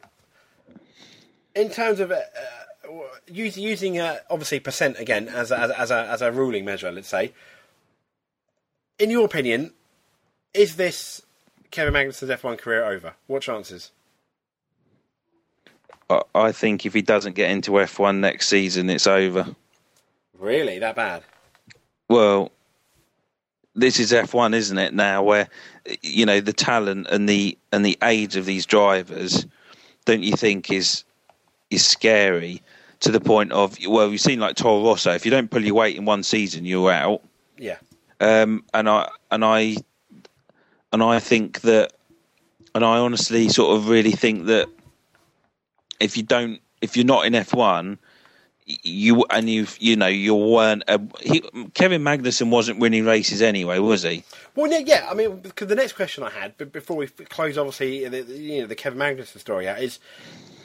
[1.54, 2.90] in terms of uh, uh,
[3.26, 6.64] using, using uh, obviously percent again as a, as, a, as, a, as a ruling
[6.64, 7.32] measure, let's say,
[8.98, 9.72] in your opinion,
[10.54, 11.20] is this
[11.70, 13.14] Kevin Magnussen's F1 career over?
[13.26, 13.90] What chances?
[16.10, 19.46] I, think if he doesn't get into F1 next season, it's over.
[20.38, 20.78] Really?
[20.78, 21.22] That bad?
[22.08, 22.52] Well,
[23.74, 24.94] this is F1, isn't it?
[24.94, 25.48] Now, where
[26.02, 29.46] you know the talent and the and the age of these drivers,
[30.04, 31.04] don't you think is
[31.70, 32.62] is scary
[33.00, 35.12] to the point of well, you've seen like Toro Rosso.
[35.12, 37.22] If you don't pull your weight in one season, you're out.
[37.58, 37.78] Yeah.
[38.20, 39.76] Um, and I and I
[40.92, 41.92] and I think that,
[42.74, 44.68] and I honestly sort of really think that
[46.00, 47.98] if you don't, if you're not in F1,
[48.66, 50.84] you and you you know you weren't.
[50.88, 51.40] A, he,
[51.74, 54.24] Kevin Magnussen wasn't winning races anyway, was he?
[54.54, 55.08] Well, yeah, yeah.
[55.10, 58.38] I mean, because the next question I had, but before we close, obviously, the, the-
[58.38, 59.98] you know, the Kevin Magnussen story out is: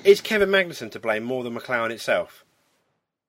[0.04, 2.46] is Kevin Magnussen to blame more than McLaren itself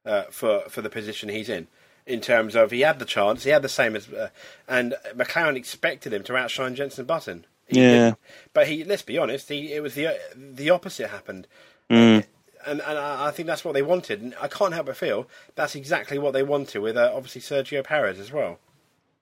[0.07, 1.67] uh, for for the position he's in?
[2.07, 4.31] In terms of he had the chance, he had the same as, uh,
[4.69, 7.47] and McLaren expected him to outshine Jenson Button.
[7.67, 7.89] He Yeah.
[7.91, 8.19] didn't.
[8.53, 8.85] but he.
[8.85, 11.47] Let's be honest, he it was the the opposite happened.
[11.90, 12.24] Mm.
[12.66, 14.20] And, and I think that's what they wanted.
[14.20, 17.83] And I can't help but feel that's exactly what they wanted with uh, obviously Sergio
[17.83, 18.59] Perez as well.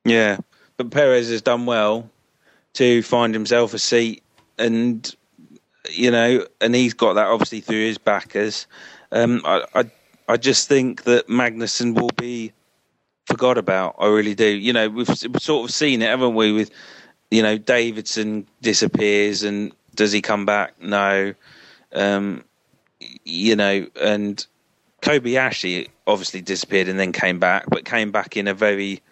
[0.04, 0.38] Yeah,
[0.76, 2.10] but Perez has done well
[2.74, 4.22] to find himself a seat,
[4.58, 5.14] and
[5.90, 8.66] you know, and he's got that obviously through his backers.
[9.12, 9.90] Um, I, I,
[10.28, 12.52] I just think that Magnussen will be
[13.26, 13.96] forgot about.
[13.98, 14.46] I really do.
[14.46, 16.52] You know, we've s- sort of seen it, haven't we?
[16.52, 16.70] With
[17.30, 20.80] you know, Davidson disappears, and does he come back?
[20.80, 21.34] No.
[21.92, 22.44] Um,
[23.24, 24.46] you know, and
[25.02, 29.02] Kobayashi obviously disappeared and then came back, but came back in a very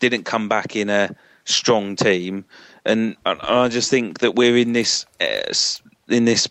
[0.00, 2.44] didn't come back in a strong team,
[2.84, 5.52] and I, I just think that we're in this uh,
[6.08, 6.48] in this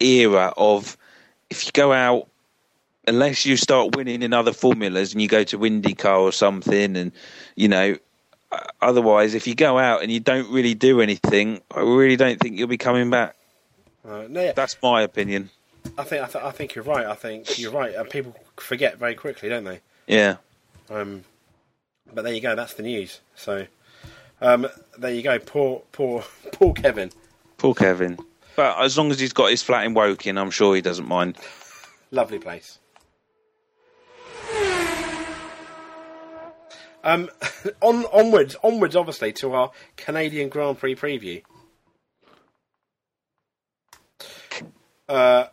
[0.00, 0.96] era of
[1.50, 2.28] if you go out
[3.06, 7.12] unless you start winning in other formulas and you go to IndyCar or something, and
[7.56, 7.96] you know.
[8.80, 12.56] Otherwise, if you go out and you don't really do anything, I really don't think
[12.56, 13.34] you'll be coming back.
[14.08, 14.52] Uh, no, yeah.
[14.52, 15.50] That's my opinion.
[15.96, 17.06] I think I, th- I think you're right.
[17.06, 17.94] I think you're right.
[17.94, 19.80] And people forget very quickly, don't they?
[20.06, 20.36] Yeah.
[20.90, 21.24] Um,
[22.12, 22.54] but there you go.
[22.54, 23.20] That's the news.
[23.34, 23.66] So
[24.40, 24.66] um,
[24.98, 25.38] there you go.
[25.38, 27.10] Poor, poor, poor Kevin.
[27.58, 28.18] Poor Kevin.
[28.56, 31.36] But as long as he's got his flat in Woking, I'm sure he doesn't mind.
[32.10, 32.78] Lovely place.
[37.02, 37.30] Um,
[37.80, 41.42] on onwards, onwards, obviously to our Canadian Grand Prix preview.
[45.08, 45.46] Uh,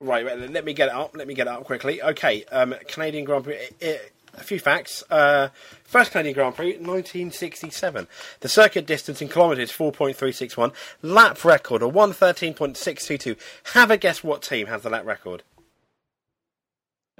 [0.00, 1.16] right, wait, let me get it up.
[1.16, 2.02] Let me get it up quickly.
[2.02, 3.58] Okay, um, Canadian Grand Prix.
[3.80, 3.98] eh,
[4.34, 5.02] a few facts.
[5.10, 5.48] Uh,
[5.84, 8.06] first Canadian Grand Prix, 1967.
[8.40, 10.72] The circuit distance in kilometres, 4.361.
[11.02, 13.36] Lap record, a 113.622.
[13.74, 15.42] Have a guess what team has the lap record?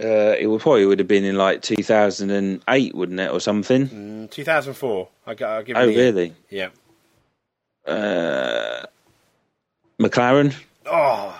[0.02, 3.88] Uh, it would probably would have been in like 2008, wouldn't it, or something?
[3.88, 5.08] Mm, 2004.
[5.26, 6.04] I, I'll give Oh, you the year.
[6.12, 6.34] really?
[6.48, 6.68] Yeah.
[7.86, 8.86] Uh,
[10.00, 10.54] McLaren.
[10.86, 11.38] Oh,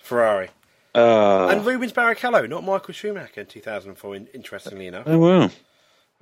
[0.00, 0.48] Ferrari.
[0.94, 5.04] Uh, and Rubens Barrichello, not Michael Schumacher in 2004, in, interestingly enough.
[5.06, 5.50] oh well.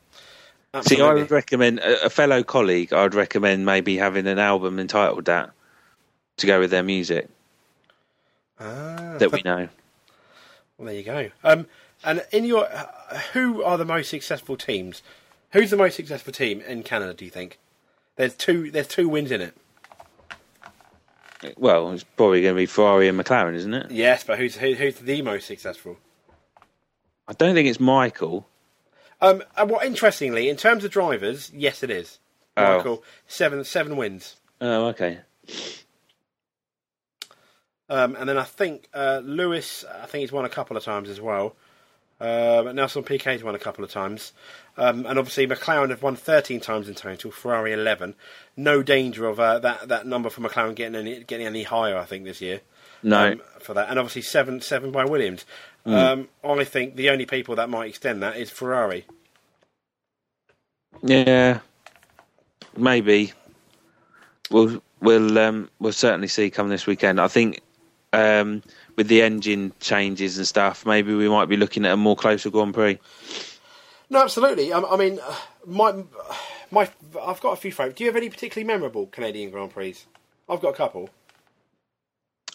[0.81, 2.93] See, I would recommend a, a fellow colleague.
[2.95, 5.51] I would recommend maybe having an album entitled that
[6.39, 7.29] to go with their music
[8.59, 9.69] Ah, that we know.
[10.79, 11.31] well, there you go.
[11.45, 11.67] Um,
[12.05, 15.03] and in your, uh, who are the most successful teams?
[15.51, 17.13] Who's the most successful team in Canada?
[17.13, 17.59] Do you think?
[18.17, 18.71] There's two.
[18.71, 19.55] There's two wins in it.
[21.57, 23.91] Well, it's probably going to be Ferrari and McLaren, isn't it?
[23.91, 25.99] Yes, but who's who, who's the most successful?
[27.29, 28.47] I don't think it's Michael.
[29.23, 32.19] Um, and what interestingly, in terms of drivers, yes, it is.
[32.57, 32.77] Oh.
[32.77, 34.37] Michael seven seven wins.
[34.61, 35.21] Oh, okay.
[37.89, 41.09] Um, and then I think uh, Lewis, I think he's won a couple of times
[41.09, 41.55] as well.
[42.21, 44.33] Uh, but Nelson Piquet's won a couple of times.
[44.77, 48.15] Um, and obviously McLaren have won 13 times in total, Ferrari 11.
[48.57, 52.05] No danger of uh, that, that number for McLaren getting any, getting any higher, I
[52.05, 52.61] think, this year.
[53.03, 53.33] No.
[53.33, 53.91] Um, for that.
[53.91, 55.45] And obviously 7 7 by Williams.
[55.85, 59.05] Um, I think the only people that might extend that is Ferrari.
[61.03, 61.61] Yeah,
[62.77, 63.33] maybe.
[64.51, 67.21] We'll we'll um, we'll certainly see come this weekend.
[67.21, 67.61] I think
[68.13, 68.63] um,
[68.97, 72.51] with the engine changes and stuff, maybe we might be looking at a more closer
[72.51, 72.99] Grand Prix.
[74.11, 74.73] No, absolutely.
[74.73, 75.19] I, I mean,
[75.67, 76.05] my
[76.71, 76.89] my
[77.21, 77.99] I've got a few favourites.
[77.99, 79.97] Do you have any particularly memorable Canadian Grand Prix?
[80.49, 81.11] I've got a couple.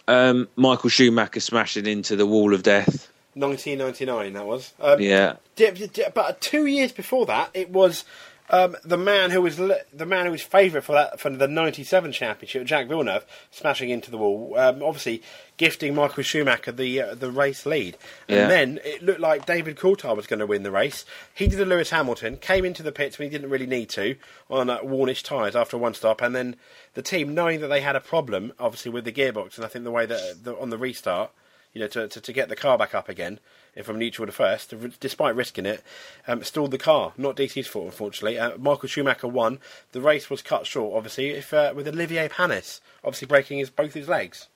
[0.08, 3.12] Um, Michael Schumacher smashing into the wall of death.
[3.40, 4.74] 1999, that was.
[4.80, 8.04] Um, Yeah, di- di- But two years before that, it was
[8.50, 11.50] um, the man who was li- the man who was favourite for that for the
[11.50, 14.56] '97 championship, Jacques Villeneuve, smashing into the wall.
[14.58, 15.22] Um, obviously,
[15.58, 17.98] gifting Michael Schumacher the uh, the race lead,
[18.30, 18.48] and Yeah.
[18.48, 21.04] then it looked like David Coulthard was going to win the race.
[21.34, 24.16] He did a Lewis Hamilton, came into the pits when he didn't really need to
[24.50, 26.56] on uh, Warnish tyres after one stop, and then
[26.94, 29.84] the team, knowing that they had a problem, obviously with the gearbox, and I think
[29.84, 31.32] the way that the, on the restart
[31.78, 33.40] you know, to, to, to get the car back up again
[33.84, 35.84] from neutral to first, despite risking it,
[36.28, 37.14] um, stalled the car.
[37.18, 38.40] Not DC's fault, unfortunately.
[38.40, 39.60] Uh, Michael Schumacher won.
[39.92, 43.94] The race was cut short, obviously, if uh, with Olivier Panis obviously breaking his both
[43.94, 44.48] his legs.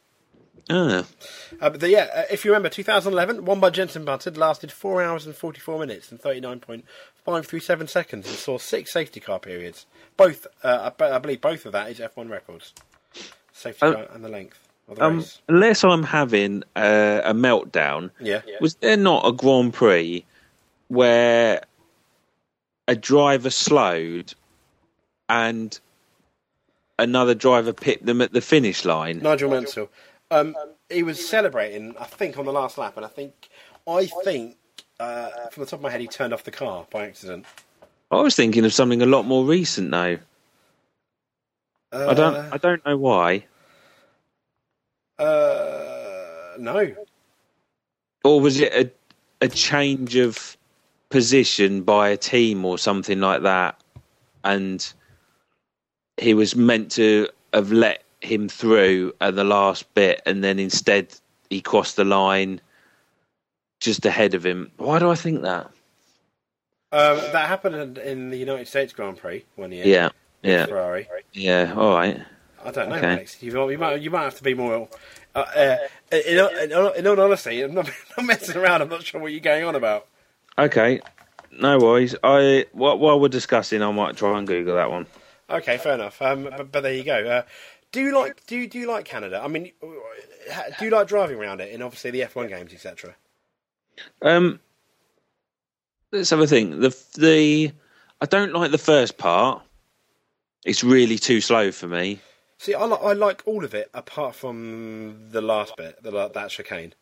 [0.69, 1.05] Ah,
[1.59, 5.03] Uh, but the, yeah, uh, if you remember, 2011, won by Jenson Button, lasted 4
[5.03, 9.85] hours and 44 minutes and 39.537 seconds and saw six safety car periods.
[10.17, 12.73] Both, uh, I, I believe both of that is F1 records.
[13.53, 14.67] Safety Um, car and the length
[14.99, 18.41] um, unless I'm having uh, a meltdown, Yeah.
[18.59, 20.25] was there not a Grand Prix
[20.87, 21.63] where
[22.87, 24.33] a driver slowed
[25.29, 25.79] and
[26.99, 29.19] another driver picked them at the finish line?
[29.19, 29.89] Nigel Mansell.
[30.29, 30.55] Um,
[30.89, 33.49] he was celebrating, I think, on the last lap, and I think,
[33.87, 34.57] I think,
[34.99, 37.45] uh, from the top of my head, he turned off the car by accident.
[38.11, 40.17] I was thinking of something a lot more recent though.
[41.93, 42.53] Uh, I don't.
[42.53, 43.45] I don't know why.
[45.21, 46.93] Uh, no.
[48.23, 48.91] Or was it a
[49.43, 50.55] a change of
[51.09, 53.81] position by a team or something like that?
[54.43, 54.93] And
[56.17, 61.13] he was meant to have let him through at the last bit, and then instead
[61.49, 62.61] he crossed the line
[63.79, 64.71] just ahead of him.
[64.77, 65.65] Why do I think that?
[66.93, 69.85] Um, that happened in- the United States Grand Prix one year.
[69.85, 70.09] Yeah,
[70.43, 71.07] yeah, Ferrari.
[71.33, 71.73] yeah.
[71.75, 72.21] All right.
[72.63, 73.07] I don't know, Okay.
[73.13, 73.41] Alex.
[73.41, 74.87] You, you might, you might have to be more.
[75.33, 75.77] Uh, uh,
[76.11, 78.81] in, all- in, in all honesty, I'm not, not messing around.
[78.81, 80.07] I'm not sure what you're going on about.
[80.57, 80.99] Okay.
[81.51, 82.15] No worries.
[82.23, 85.05] I while, while we're discussing, I might try and Google that one.
[85.49, 86.21] Okay, fair enough.
[86.21, 87.27] Um, but, but there you go.
[87.27, 87.41] Uh,
[87.91, 89.41] do you like do you, do you like Canada?
[89.43, 93.15] I mean, uh, do you like driving around it in obviously the F1 games, etc.
[94.21, 94.61] Um,
[96.13, 96.79] let's have a think.
[96.79, 97.71] The the
[98.21, 99.61] I don't like the first part.
[100.63, 102.21] It's really too slow for me.
[102.61, 106.51] See, I, li- I like all of it apart from the last bit, the that
[106.51, 106.93] chicane.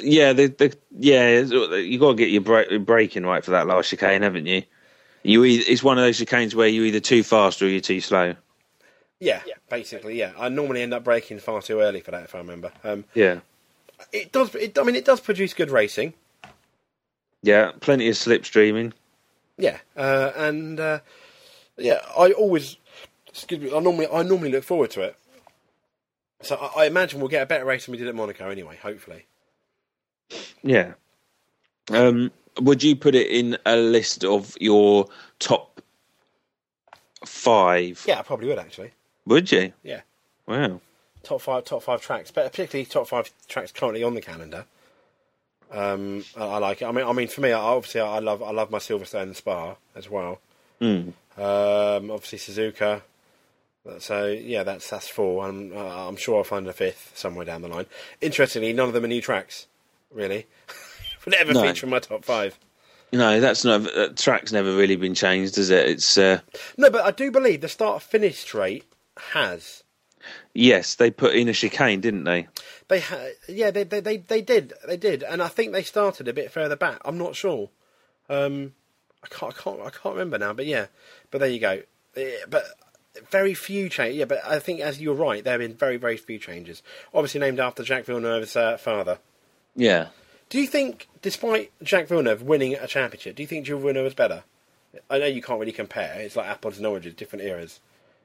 [0.00, 3.90] Yeah, the the yeah, you got to get your bra- braking right for that last
[3.90, 4.62] chicane, haven't you?
[5.24, 8.00] You e- it's one of those chicanes where you're either too fast or you're too
[8.00, 8.36] slow.
[9.18, 10.30] Yeah, basically, yeah.
[10.38, 12.70] I normally end up braking far too early for that, if I remember.
[12.84, 13.40] Um, Yeah,
[14.12, 14.54] it does.
[14.54, 16.14] It, I mean, it does produce good racing.
[17.42, 18.92] yeah, plenty of slipstreaming.
[19.58, 21.00] Yeah, uh, and uh,
[21.80, 22.76] yeah, I always.
[23.28, 23.76] Excuse me.
[23.76, 25.16] I normally I normally look forward to it.
[26.42, 28.78] So I, I imagine we'll get a better race than we did at Monaco, anyway.
[28.82, 29.26] Hopefully.
[30.62, 30.94] Yeah.
[31.90, 35.06] Um, would you put it in a list of your
[35.38, 35.80] top
[37.24, 38.04] five?
[38.06, 38.92] Yeah, I probably would actually.
[39.26, 39.72] Would you?
[39.82, 40.00] Yeah.
[40.46, 40.80] Wow.
[41.22, 44.64] top five top five tracks, but particularly top five tracks currently on the calendar.
[45.70, 46.86] Um, I, I like it.
[46.86, 49.36] I mean, I mean, for me, I, obviously, I love I love my Silverstone and
[49.36, 50.40] Spa as well.
[50.80, 51.12] Mm.
[51.40, 53.02] Um, obviously, Suzuka.
[53.98, 55.46] So yeah, that's that's four.
[55.48, 57.86] I'm uh, I'm sure I'll find a fifth somewhere down the line.
[58.20, 59.66] Interestingly, none of them are new tracks,
[60.12, 60.46] really.
[61.24, 61.62] Would ever No.
[61.62, 62.58] feature in my top five.
[63.12, 63.82] No, that's not.
[63.84, 65.88] That track's never really been changed, has it?
[65.88, 66.40] It's uh,
[66.76, 68.84] No, but I do believe the start finish straight
[69.32, 69.82] has.
[70.54, 72.48] yes, they put in a chicane, didn't they?
[72.88, 76.28] They ha- yeah, they, they they they did they did, and I think they started
[76.28, 77.00] a bit further back.
[77.04, 77.70] I'm not sure.
[78.28, 78.74] Um,
[79.24, 80.86] I can't I can't I can't remember now, but yeah,
[81.30, 81.82] but there you go.
[82.48, 82.64] But
[83.30, 84.18] very few changes.
[84.18, 86.82] Yeah, but I think as you're right, there have been very very few changes.
[87.14, 89.18] Obviously named after Jacques Villeneuve's uh, father.
[89.76, 90.08] Yeah.
[90.48, 94.14] Do you think, despite Jacques Villeneuve winning a championship, do you think Gilles Villeneuve is
[94.14, 94.42] better?
[95.08, 96.20] I know you can't really compare.
[96.20, 97.78] It's like apples and oranges, different eras.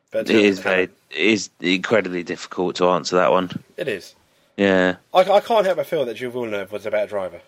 [0.09, 3.63] But It is very, it is incredibly difficult to answer that one.
[3.77, 4.15] It is.
[4.57, 7.41] Yeah, I, I can't help but feel that Gilles Villeneuve was a better driver.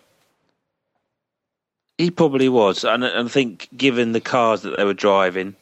[1.98, 5.56] He probably was, and and I think given the cars that they were driving,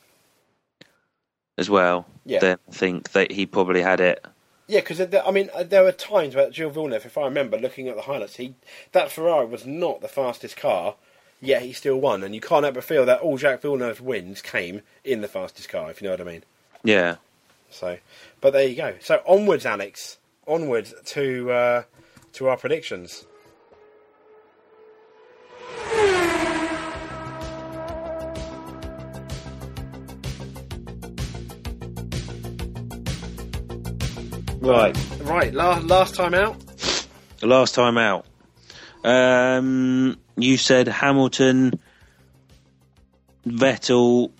[1.58, 2.40] as well, Yeah.
[2.40, 4.24] then I think that he probably had it.
[4.68, 7.96] Yeah, because I mean, there were times where Gilles Villeneuve, if I remember looking at
[7.96, 8.54] the highlights, he
[8.92, 10.96] that Ferrari was not the fastest car,
[11.40, 12.22] yet he still won.
[12.24, 15.68] And you can't help but feel that all Jacques Villeneuve's wins came in the fastest
[15.68, 16.44] car, if you know what I mean.
[16.82, 17.16] Yeah,
[17.70, 17.98] So,
[18.40, 18.94] but there you go.
[19.00, 20.18] So onwards, Alex.
[20.48, 21.82] Onwards to uh,
[22.34, 23.24] to our predictions.
[34.66, 34.96] Right.
[35.22, 36.56] Right, last last time out.
[37.38, 38.26] The last time out,
[39.04, 41.78] um, you said Hamilton,
[43.46, 44.30] Vettel.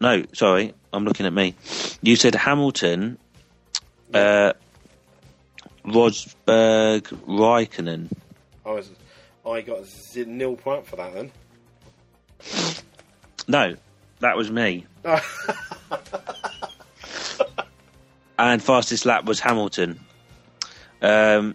[0.00, 1.54] No, sorry, I'm looking at me.
[2.02, 3.18] You said Hamilton,
[4.14, 4.52] uh,
[5.84, 8.10] Rosberg, Raikkonen.
[8.64, 8.90] I was,
[9.46, 11.30] I got z- nil point for that then.
[13.48, 13.74] No,
[14.20, 14.86] that was me.
[18.38, 20.00] and fastest lap was Hamilton.
[21.02, 21.54] Um,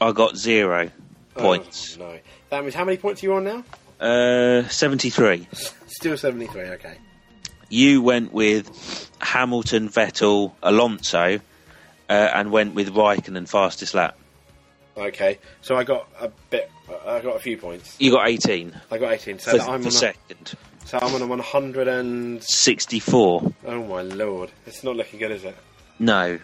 [0.00, 0.90] I got zero
[1.34, 1.96] points.
[2.00, 2.18] Oh, no,
[2.50, 3.64] that means how many points are you on now?
[4.00, 5.48] Uh, 73.
[5.86, 6.62] Still seventy three.
[6.62, 6.96] Okay.
[7.68, 11.40] You went with Hamilton, Vettel, Alonso,
[12.08, 14.16] uh, and went with Raikkonen and fastest lap.
[14.96, 15.38] Okay.
[15.60, 16.70] So I got a bit.
[17.06, 17.96] I got a few points.
[17.98, 19.38] You got 18 I got eighteen.
[19.38, 19.86] So for, I'm for on.
[19.86, 20.54] A, second.
[20.84, 22.42] so I'm on a one hundred and.
[22.42, 23.52] 64.
[23.66, 24.50] Oh my lord!
[24.66, 25.56] It's not looking good, is it?
[25.98, 26.38] No.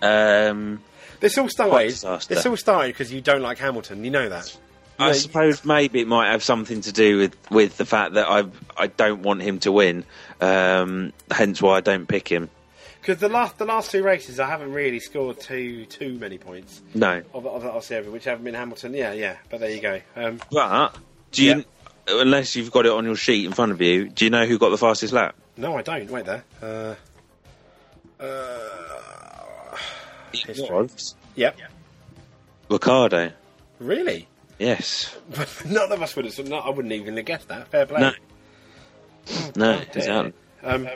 [0.00, 0.82] Um,
[1.20, 1.90] This all started.
[2.28, 4.04] This all started because you don't like Hamilton.
[4.04, 4.56] You know that.
[4.98, 8.28] I Yeah, suppose maybe it might have something to do with, with the fact that
[8.28, 8.44] I
[8.76, 10.04] I don't want him to win.
[10.40, 12.50] Um, hence why I don't pick him.
[13.00, 16.82] Because the last the last two races, I haven't really scored too too many points.
[16.94, 17.22] No.
[17.34, 18.94] Of, of, of the which haven't been Hamilton.
[18.94, 19.36] Yeah, yeah.
[19.50, 20.00] But there you go.
[20.14, 20.96] Um, But
[21.32, 21.64] do you,
[22.06, 24.58] unless you've got it on your sheet in front of you, do you know who
[24.58, 25.34] got the fastest lap?
[25.56, 26.10] no, I don't.
[26.10, 26.44] Wait there.
[26.62, 26.94] Uh,
[28.22, 29.76] uh,
[30.32, 30.70] History.
[30.70, 31.58] was yep.
[32.68, 33.32] Ricciardo.
[33.78, 34.28] Really?
[34.58, 35.16] Yes.
[35.66, 36.46] None of us would have.
[36.46, 37.68] No, I wouldn't even have guessed that.
[37.68, 38.00] Fair play.
[38.00, 38.12] No.
[39.56, 39.86] No, dear.
[39.94, 40.32] exactly.
[40.62, 40.88] Um,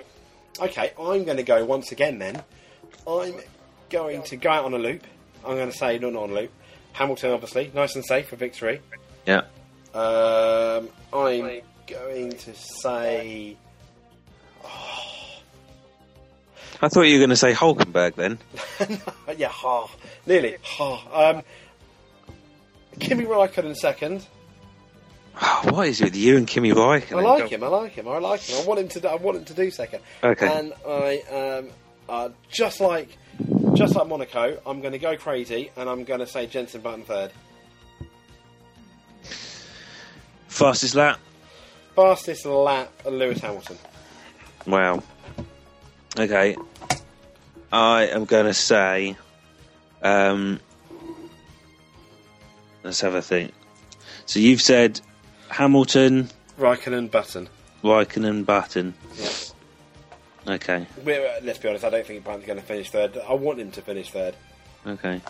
[0.61, 2.43] okay, I'm going to go once again then.
[3.07, 3.35] I'm
[3.91, 5.05] going to go out on a loop.
[5.45, 6.51] I'm going to say, not on a loop.
[6.93, 8.81] Hamilton, obviously, nice and safe for victory.
[9.27, 9.43] Yeah.
[9.95, 13.57] Um, I'm going to say.
[16.83, 18.39] I thought you were going to say Hulkenberg then.
[19.39, 19.89] yeah, ha.
[20.27, 20.57] Nearly.
[20.63, 21.31] Ha.
[21.31, 21.43] Um,
[22.99, 24.27] Kimi Räikkönen second.
[25.65, 27.19] what is it with you and Kimi Räikkönen?
[27.19, 27.63] I like him.
[27.63, 28.09] I like him.
[28.09, 28.57] I like him.
[28.63, 29.01] I want him to.
[29.01, 30.03] Do, I want him to do second.
[30.23, 30.59] Okay.
[30.59, 31.69] And I um,
[32.09, 33.17] uh, just like
[33.75, 37.05] just like Monaco, I'm going to go crazy and I'm going to say Jenson Button
[37.05, 37.33] third.
[40.49, 41.21] Fastest lap?
[41.95, 43.79] Fastest lap, Lewis Hamilton.
[44.67, 45.03] Wow.
[46.19, 46.57] Okay.
[47.73, 49.17] I am going to say.
[50.03, 50.61] Um,
[52.83, 53.53] let's have a think.
[54.27, 55.01] So you've said
[55.51, 57.49] Hamilton, Raikkonen, Button.
[57.83, 58.95] Raikkonen, Button.
[59.17, 59.29] Yeah.
[60.55, 60.87] Okay.
[61.05, 61.85] We're, uh, let's be honest.
[61.85, 63.19] I don't think Button's going to finish third.
[63.29, 64.35] I want him to finish third.
[64.87, 65.21] Okay.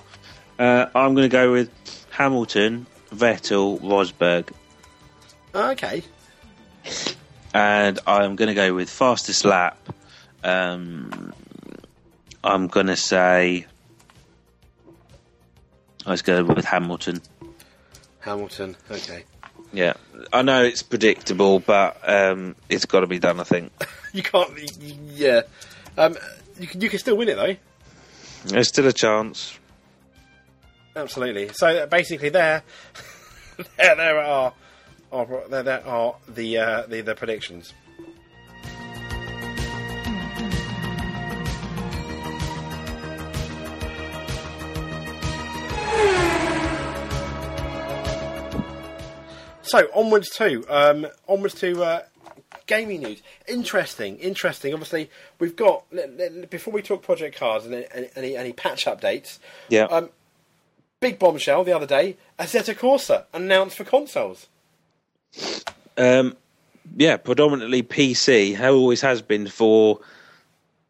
[0.59, 1.70] Uh, I'm going to go with
[2.11, 4.51] Hamilton, Vettel, Rosberg,
[5.55, 6.03] Okay.
[7.55, 9.78] and I'm going to go with fastest lap.
[10.47, 11.32] Um,
[12.44, 13.66] I'm going to say.
[16.07, 17.20] Let's go with Hamilton.
[18.20, 18.76] Hamilton.
[18.88, 19.24] Okay.
[19.72, 19.94] Yeah,
[20.32, 23.40] I know it's predictable, but um, it's got to be done.
[23.40, 23.72] I think
[24.12, 24.51] You can't.
[25.12, 25.42] Yeah.
[25.99, 26.16] Um,
[26.59, 27.57] you can, you can still win it though.
[28.47, 29.59] there's still a chance.
[30.94, 31.51] Absolutely.
[31.53, 32.62] So uh, basically, there,
[33.76, 34.55] there, there are,
[35.12, 37.74] are there, there are the, uh, the the predictions.
[49.67, 52.03] So onwards to um, onwards to uh,
[52.67, 53.23] gaming news.
[53.49, 54.73] Interesting, interesting.
[54.73, 55.85] Obviously, we've got
[56.51, 59.39] before we talk Project Cars and any, any, any patch updates.
[59.69, 59.85] Yeah.
[59.85, 60.11] Um,
[61.01, 62.17] big bombshell the other day.
[62.39, 64.49] Assetto Corsa announced for consoles.
[65.97, 66.37] Um,
[66.97, 68.55] yeah, predominantly PC.
[68.55, 70.01] How always has been for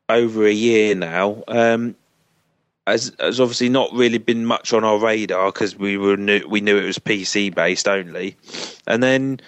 [0.08, 1.42] over a year now.
[1.48, 1.96] Um,
[2.86, 6.60] has has obviously not really been much on our radar because we were knew, we
[6.60, 8.36] knew it was PC based only,
[8.86, 9.40] and then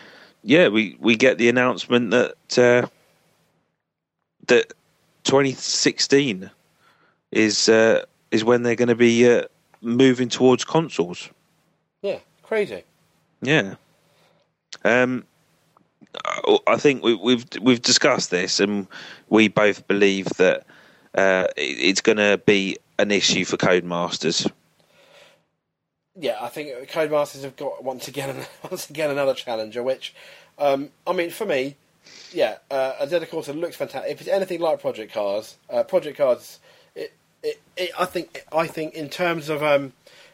[0.43, 2.87] yeah, we, we get the announcement that uh,
[4.47, 4.73] that
[5.25, 6.51] 2016
[7.33, 9.45] is uh, is when they're going to be uh,
[9.81, 11.29] moving towards consoles.
[12.03, 12.85] Yeah, crazy.
[13.43, 13.75] Yeah.
[14.85, 15.25] Um,
[16.67, 18.87] I- think we, we've we've discussed this, and
[19.29, 20.67] we both believe that
[21.15, 24.51] uh, it- it's going to be an issue for Codemasters.
[26.21, 29.83] Yeah, I think Codemasters have got once again once again another challenger.
[29.83, 30.15] Which,
[30.59, 31.77] um, I mean, for me,
[32.33, 34.11] yeah, uh, Assetto Corsa looks fantastic.
[34.11, 36.59] If it's anything like Project Cars, uh, Project Cars,
[36.95, 39.93] it, it, it, I think I think in terms of um,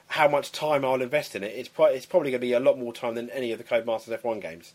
[0.09, 2.61] how much time I'll invest in it, it's pro- it's probably going to be a
[2.61, 4.73] lot more time than any of the Codemasters F1 games.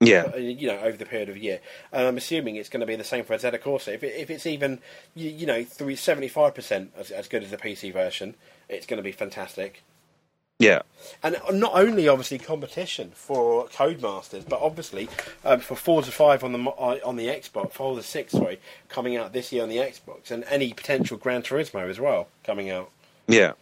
[0.00, 1.60] Yeah, uh, you know, over the period of a year.
[1.92, 3.94] And I'm assuming it's going to be the same for Assetto Corsa.
[3.94, 4.80] If, it, if it's even,
[5.14, 8.34] you, you know, three seventy five percent as as good as the PC version,
[8.68, 9.82] it's going to be fantastic.
[10.58, 10.82] yeah,
[11.22, 15.08] And not only obviously competition for Codemasters, but obviously
[15.44, 19.32] um, for Forza Five on the uh, on the Xbox, Forza Six, sorry, coming out
[19.32, 22.90] this year on the Xbox, and any potential Gran Turismo as well coming out.
[23.28, 23.52] yeah,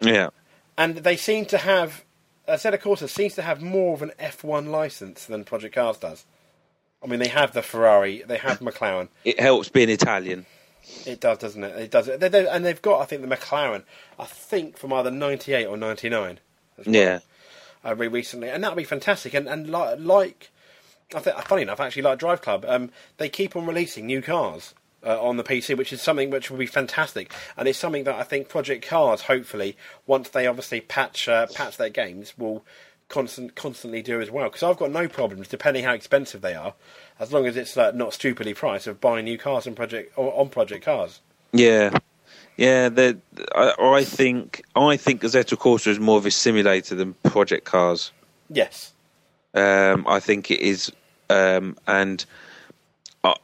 [0.00, 0.28] yeah,
[0.76, 2.03] And they seem to have,
[2.48, 6.24] Assetto Corsa seems to have more of an F1 license than Project Cars does.
[7.02, 9.08] I mean, they have the Ferrari, they have McLaren.
[9.24, 10.46] it helps being Italian.
[11.06, 11.76] It does, doesn't it?
[11.78, 12.06] It does.
[12.06, 13.84] They, they, and they've got, I think, the McLaren.
[14.18, 16.40] I think from either '98 or '99.
[16.76, 17.20] well, Yeah,
[17.82, 19.32] uh, very recently, and that'll be fantastic.
[19.32, 20.50] And and like, like
[21.14, 24.74] I think, funny enough, actually, like Drive Club, um, they keep on releasing new cars.
[25.04, 28.14] Uh, on the PC, which is something which will be fantastic, and it's something that
[28.14, 29.76] I think Project Cars, hopefully,
[30.06, 32.64] once they obviously patch uh, patch their games, will
[33.08, 34.46] constant constantly do as well.
[34.46, 36.74] Because I've got no problems, depending how expensive they are,
[37.20, 40.32] as long as it's uh, not stupidly priced, of buying new cars on Project or
[40.38, 41.20] on Project Cars.
[41.52, 41.96] yeah,
[42.56, 42.88] yeah.
[43.54, 48.10] I, I think I think Assetto Corsa is more of a simulator than Project Cars.
[48.48, 48.92] Yes.
[49.52, 50.90] Um, I think it is,
[51.30, 52.24] um, and
[53.22, 53.34] I,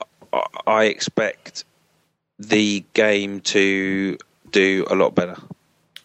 [0.67, 1.65] I, expect
[2.39, 4.17] the game to
[4.51, 5.37] do a lot better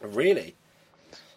[0.01, 0.55] Really?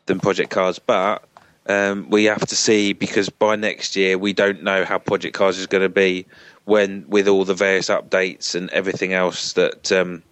[0.07, 0.79] than Project Cars.
[0.79, 1.23] But
[1.67, 5.59] um, we have to see because by next year we don't know how Project Cars
[5.59, 6.27] is going to be
[6.65, 10.23] when with all the various updates and everything else that um,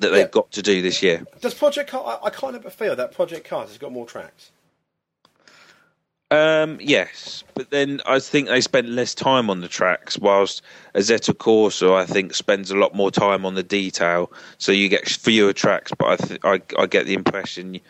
[0.00, 0.28] that they've Yeah.
[0.28, 1.24] got to do this year.
[1.40, 2.18] Does Project Cars?
[2.22, 4.50] I, I kind of feel that Project Cars has got more tracks.
[6.30, 10.62] Um, yes, but then I think they spent less time on the tracks, whilst
[10.94, 14.30] Assetto Corsa I think spends a lot more time on the detail.
[14.58, 17.80] So you get fewer tracks, but I th- I, I get the impression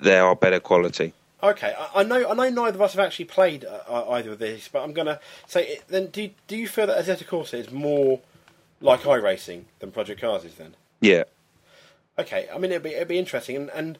[0.00, 1.12] they are better quality.
[1.42, 2.30] Okay, I, I know.
[2.30, 5.18] I know neither of us have actually played uh, either of these, but I'm gonna
[5.48, 6.06] say then.
[6.08, 8.20] Do do you feel that Assetto Corsa is more
[8.80, 10.54] like iRacing than Project Cars is?
[10.54, 11.24] Then Yeah,
[12.18, 12.48] okay.
[12.54, 13.98] I mean, it'd be it'd be interesting, and and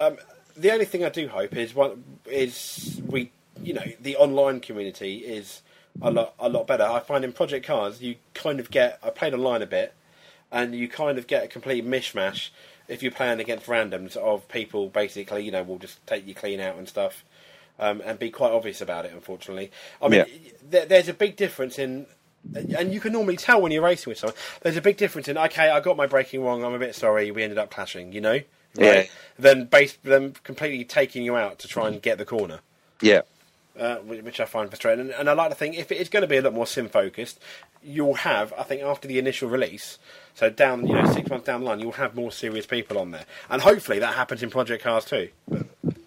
[0.00, 0.18] um,
[0.56, 3.30] the only thing I do hope is one is we
[3.62, 5.62] you know the online community is
[6.02, 6.84] a lot a lot better.
[6.84, 8.98] I find in Project Cars you kind of get.
[9.02, 9.94] I played online a bit,
[10.52, 12.50] and you kind of get a complete mishmash
[12.88, 14.88] if you're playing against randoms of people.
[14.88, 17.24] Basically, you know, will just take you clean out and stuff,
[17.78, 19.12] um, and be quite obvious about it.
[19.12, 19.70] Unfortunately,
[20.02, 20.50] I mean, Yeah.
[20.68, 22.06] there, there's a big difference in.
[22.54, 24.36] And you can normally tell when you're racing with someone.
[24.60, 26.62] There's a big difference in okay, I got my braking wrong.
[26.62, 27.32] I'm a bit sorry.
[27.32, 28.12] We ended up clashing.
[28.12, 28.40] You know,
[28.78, 29.04] Yeah.
[29.38, 32.60] Then base them completely taking you out to try and get the corner
[33.00, 33.22] yeah,
[33.78, 35.06] uh, which I find frustrating.
[35.06, 36.66] And, and I like to think if it is going to be a lot more
[36.66, 37.40] sim focused,
[37.82, 39.98] you'll have, I think, after the initial release,
[40.34, 43.10] so down, you know, six months down the line, you'll have more serious people on
[43.10, 45.28] there, and hopefully that happens in Project Cars too.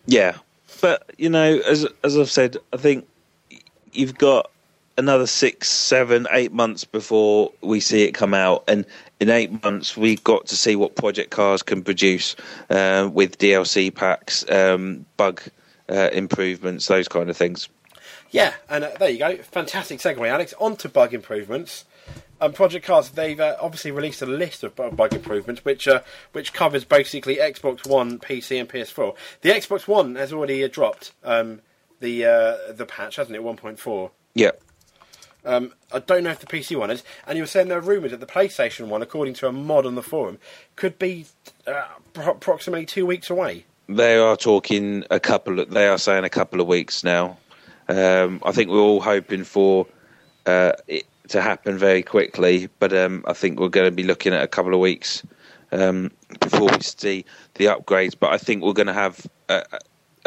[0.05, 0.37] yeah.
[0.81, 3.07] But you know, as as I've said, I think
[3.91, 4.51] you've got
[4.99, 8.85] another six, seven, eight months before we see it come out, and
[9.19, 12.35] in eight months we've got to see what Project Cars can produce
[12.69, 15.41] uh, with DLC packs, um, bug
[15.89, 17.69] uh, improvements, those kind of things.
[18.31, 20.53] Yeah, and uh, there you go, fantastic segue, Alex.
[20.59, 21.85] On to bug improvements.
[22.41, 26.01] Um, Project Cars, they've uh, obviously released a list of bug improvements, which uh,
[26.33, 29.15] which covers basically Xbox One, PC, and PS4.
[29.41, 31.61] The Xbox One has already uh, dropped um,
[31.99, 33.43] the uh, the patch, hasn't it?
[33.43, 34.11] One point four.
[34.35, 34.51] Yeah,
[35.45, 37.81] Um, I don't know if the PC one is, and you were saying there are
[37.81, 40.37] rumours that the PlayStation one, according to a mod on the forum,
[40.75, 41.25] could be
[41.65, 43.65] uh, pro- approximately two weeks away.
[43.89, 45.59] they are talking a couple.
[45.59, 47.37] Of, they are saying a couple of weeks now.
[47.87, 49.87] Um, I think we're all hoping for
[50.45, 54.33] uh, it to happen very quickly, but um, I think we're going to be looking
[54.33, 55.23] at a couple of weeks
[55.71, 57.25] um, before we see
[57.55, 58.15] the upgrades.
[58.17, 59.25] But I think we're going to have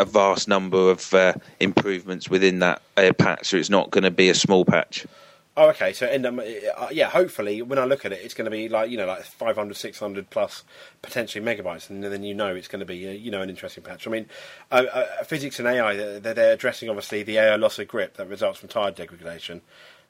[0.02, 4.10] a vast number of uh, improvements within that uh, patch, so it's not going to
[4.10, 5.06] be a small patch.
[5.54, 5.92] Oh, okay.
[5.92, 8.68] So, end up, uh, yeah, hopefully, when I look at it, it's going to be
[8.68, 10.64] like you know, like 500, 600 plus
[11.02, 13.84] potentially megabytes, and then you know it's going to be uh, you know an interesting
[13.84, 14.06] patch.
[14.06, 14.26] I mean,
[14.70, 18.28] uh, uh, physics and AI, they're, they're addressing obviously the AI loss of grip that
[18.28, 19.60] results from tire degradation,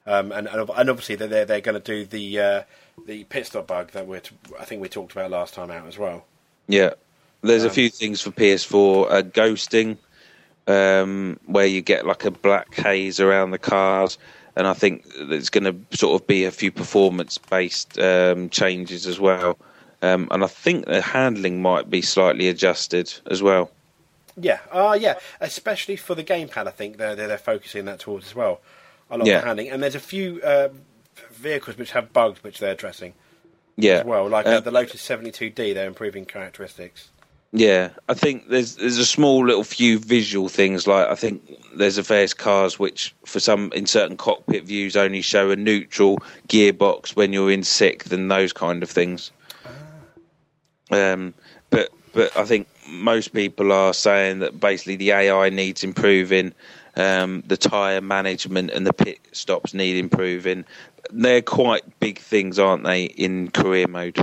[0.06, 2.62] um, and, and and obviously they're they're going to do the uh,
[3.06, 4.22] the pit stop bug that we're
[4.60, 6.24] I think we talked about last time out as well.
[6.68, 6.90] Yeah,
[7.42, 9.98] there's Um, a few things for PS4 uh, ghosting,
[10.66, 14.18] um, where you get like a black haze around the cars,
[14.56, 19.18] and I think there's going to sort of be a few performance-based um, changes as
[19.20, 19.58] well.
[20.02, 23.70] Um, and I think the handling might be slightly adjusted as well.
[24.36, 28.26] Yeah, uh, yeah, especially for the gamepad, I think they're they're, they're focusing that towards
[28.26, 28.60] as well.
[29.10, 29.36] A lot Yeah.
[29.36, 30.68] of the handling, and there's a few uh,
[31.32, 33.12] vehicles which have bugs which they're addressing
[33.76, 35.74] Yeah, as well, like Uh, uh, the Lotus 72D.
[35.74, 37.08] They're improving characteristics.
[37.54, 41.42] Yeah, I think there's there's a small little few visual things like I think
[41.74, 46.18] there's a various cars which for some in certain cockpit views only show a neutral
[46.48, 49.32] gearbox when you're in sixth and those kind of things.
[50.90, 51.34] Um,
[51.68, 56.54] but but I think most people are saying that basically the AI needs improving,
[56.96, 60.64] um, the tyre management and the pit stops need improving.
[61.10, 64.18] They're quite big things, aren't they, in career mode?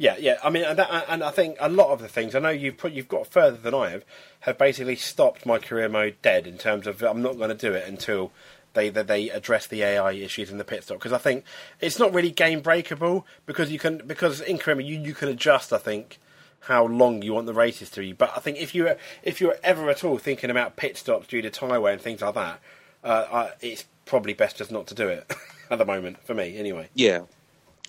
[0.00, 0.38] Yeah, yeah.
[0.42, 2.78] I mean, and, that, and I think a lot of the things I know you've
[2.78, 4.02] put, you've got further than I have,
[4.40, 7.74] have basically stopped my career mode dead in terms of I'm not going to do
[7.74, 8.32] it until
[8.72, 11.44] they that they address the AI issues in the pit stop because I think
[11.82, 15.28] it's not really game breakable because you can because in career mode you you can
[15.28, 16.18] adjust I think
[16.60, 18.14] how long you want the races to be.
[18.14, 21.42] But I think if you if you're ever at all thinking about pit stops due
[21.42, 22.60] to tyre wear and things like that,
[23.04, 25.30] uh, I, it's probably best just not to do it
[25.70, 26.88] at the moment for me anyway.
[26.94, 27.24] Yeah,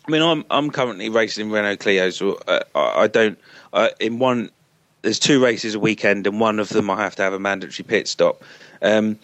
[0.07, 3.37] I mean, I'm I'm currently racing Renault Clio, so uh, I, I don't.
[3.73, 4.49] Uh, in one,
[5.03, 7.85] there's two races a weekend, and one of them I have to have a mandatory
[7.87, 8.41] pit stop.
[8.81, 9.19] Um,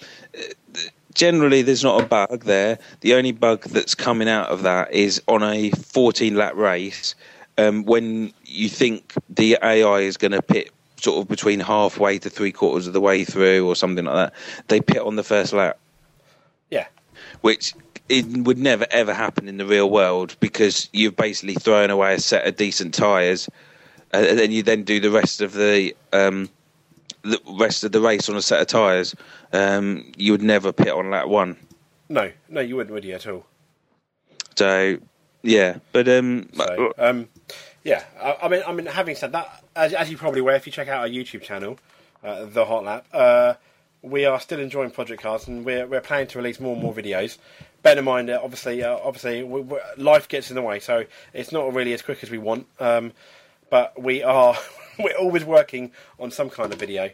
[1.14, 2.78] generally, there's not a bug there.
[3.02, 7.16] The only bug that's coming out of that is on a 14 lap race
[7.58, 10.72] um, when you think the AI is going to pit
[11.02, 14.34] sort of between halfway to three quarters of the way through or something like that.
[14.68, 15.78] They pit on the first lap
[16.70, 16.88] Yeah,
[17.42, 17.74] which
[18.10, 22.20] it would never ever happen in the real world because you've basically thrown away a
[22.20, 23.49] set of decent tyres,
[24.14, 26.49] uh, and then you then do the rest of the um,
[27.24, 29.16] the rest of the race on a set of tyres.
[29.53, 31.58] Um, you would never pit on lap one.
[32.10, 33.45] no, no, you wouldn't, would you at all?
[34.55, 34.97] So
[35.43, 37.30] yeah, but um, So, um,
[37.84, 40.66] yeah, I, I mean, I mean, having said that, as, as you probably aware, if
[40.66, 41.80] you check out our YouTube channel,
[42.24, 43.53] uh, the Hot Lap, uh,
[44.10, 46.93] we are still enjoying Project Cars, and we're we're planning to release more and more
[46.93, 47.38] videos.
[47.84, 51.05] Bear in mind, uh, obviously, uh, obviously, we, we, life gets in the way, so
[51.34, 52.68] it's not really as quick as we want.
[52.80, 53.14] Um,
[53.70, 54.55] but we are
[54.99, 57.10] we're always working on some kind of video.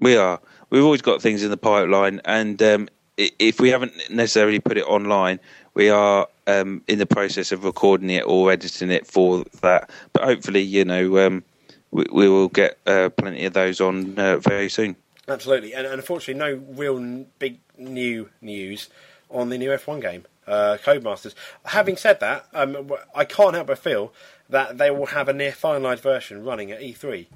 [0.00, 0.40] We are.
[0.70, 4.84] We've always got things in the pipeline, and um, if we haven't necessarily put it
[4.84, 5.40] online,
[5.74, 9.90] we are um, in the process of recording it or editing it for that.
[10.12, 11.44] But hopefully, you know, um,
[11.90, 14.96] we, we will get uh, plenty of those on uh, very soon.
[15.28, 18.88] Absolutely, and, and unfortunately, no real n- big new news
[19.28, 21.34] on the new F1 game, uh, Codemasters.
[21.64, 24.12] Having said that, um, I can't help but feel
[24.48, 27.26] that they will have a near finalised version running at E3.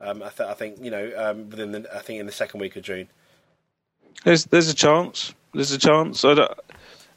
[0.00, 2.60] Um, I, th- I think you know um, within the, I think in the second
[2.60, 3.08] week of June.
[4.24, 5.34] There's there's a chance.
[5.54, 6.24] There's a chance.
[6.24, 6.52] I don't,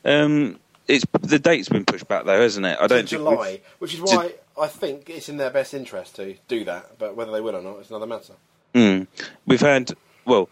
[0.05, 2.77] um, it's the date's been pushed back though, hasn't it?
[2.79, 6.35] I don't think July, which is why I think it's in their best interest to
[6.47, 6.97] do that.
[6.97, 8.33] But whether they will or not it's another matter.
[8.73, 9.07] Mm.
[9.45, 9.91] We've had
[10.25, 10.49] well,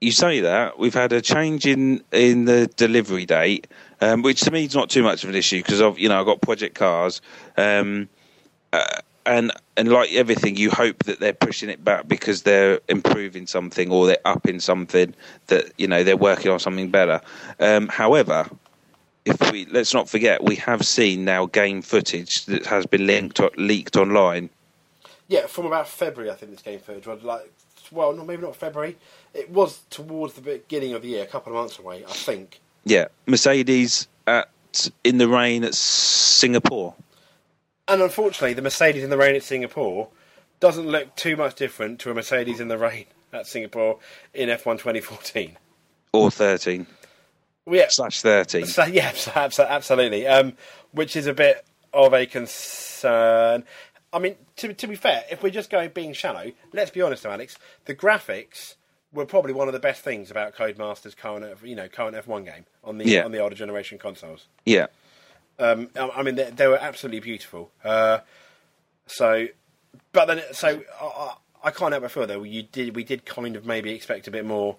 [0.00, 3.66] you say that we've had a change in in the delivery date,
[4.00, 6.20] um, which to me is not too much of an issue because I've you know
[6.20, 7.20] I've got project cars,
[7.56, 8.08] um,
[8.72, 8.84] uh,
[9.26, 13.90] and and like everything, you hope that they're pushing it back because they're improving something
[13.90, 15.14] or they're upping something
[15.48, 17.20] that you know they're working on something better.
[17.58, 18.48] Um, however.
[19.26, 23.38] If we let's not forget, we have seen now game footage that has been linked,
[23.58, 24.48] leaked online
[25.28, 27.52] Yeah, from about February, I think this game footage was like,
[27.92, 28.96] well, not maybe not February.
[29.34, 32.60] It was towards the beginning of the year, a couple of months away, I think.
[32.84, 34.48] Yeah, Mercedes at
[35.04, 36.94] in the rain at Singapore.
[37.88, 40.08] And unfortunately, the Mercedes in the rain at Singapore
[40.60, 43.98] doesn't look too much different to a Mercedes in the rain at Singapore
[44.34, 45.56] in F1 2014.
[46.12, 46.86] Or 13
[47.66, 48.66] Well, yeah, slash 13.
[48.66, 50.26] so, yeah, abso- abso- absolutely.
[50.26, 50.52] Um,
[50.92, 53.64] which is a bit of a concern.
[54.12, 57.22] I mean, to, to be fair, if we're just going being shallow, let's be honest,
[57.22, 57.56] though, Alex.
[57.84, 58.74] The graphics
[59.12, 62.66] were probably one of the best things about Codemasters' current, you know, current F1 game
[62.84, 63.24] on the Yeah.
[63.24, 64.46] on the older generation consoles.
[64.64, 64.86] Yeah,
[65.58, 67.70] Um, I I mean, they, they were absolutely beautiful.
[67.84, 68.18] Uh,
[69.06, 69.46] so,
[70.12, 71.34] but then, so I, I,
[71.64, 74.30] I can't help but feel though you did we did kind of maybe expect a
[74.30, 74.76] bit more.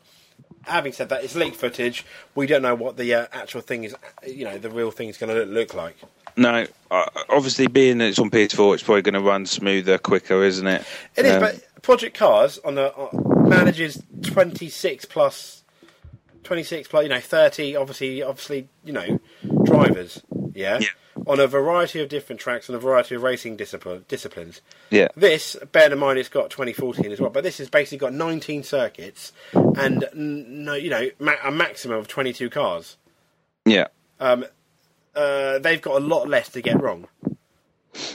[0.65, 2.05] Having said that, it's leaked footage.
[2.35, 3.95] We don't know what the uh, actual thing is.
[4.25, 5.97] You know, the real thing is going to look, look like.
[6.37, 6.65] no.
[6.89, 10.67] Uh, obviously, being that it's on PS4, it's probably going to run smoother, quicker, isn't
[10.67, 10.85] it?
[11.15, 13.09] It is, Um, but Project Cars on the uh,
[13.47, 15.63] manages twenty six plus,
[16.43, 17.75] twenty six plus, you know, thirty.
[17.75, 19.19] Obviously, obviously, you know,
[19.63, 20.21] drivers.
[20.53, 20.79] Yeah?
[20.79, 20.87] Yeah.
[21.27, 24.61] On a variety of different tracks and a variety of racing discipline, disciplines.
[24.89, 28.13] yeah, This, bear in mind, it's got 2014 as well, but this has basically got
[28.13, 32.97] 19 circuits and no, you know, ma- a maximum of 22 cars.
[33.65, 33.87] yeah,
[34.19, 34.45] Um,
[35.15, 37.07] uh, they've got a lot less to get wrong.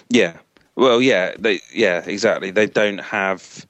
[0.08, 0.38] yeah.
[0.74, 2.50] Well, yeah, they, yeah, exactly.
[2.50, 3.66] They don't have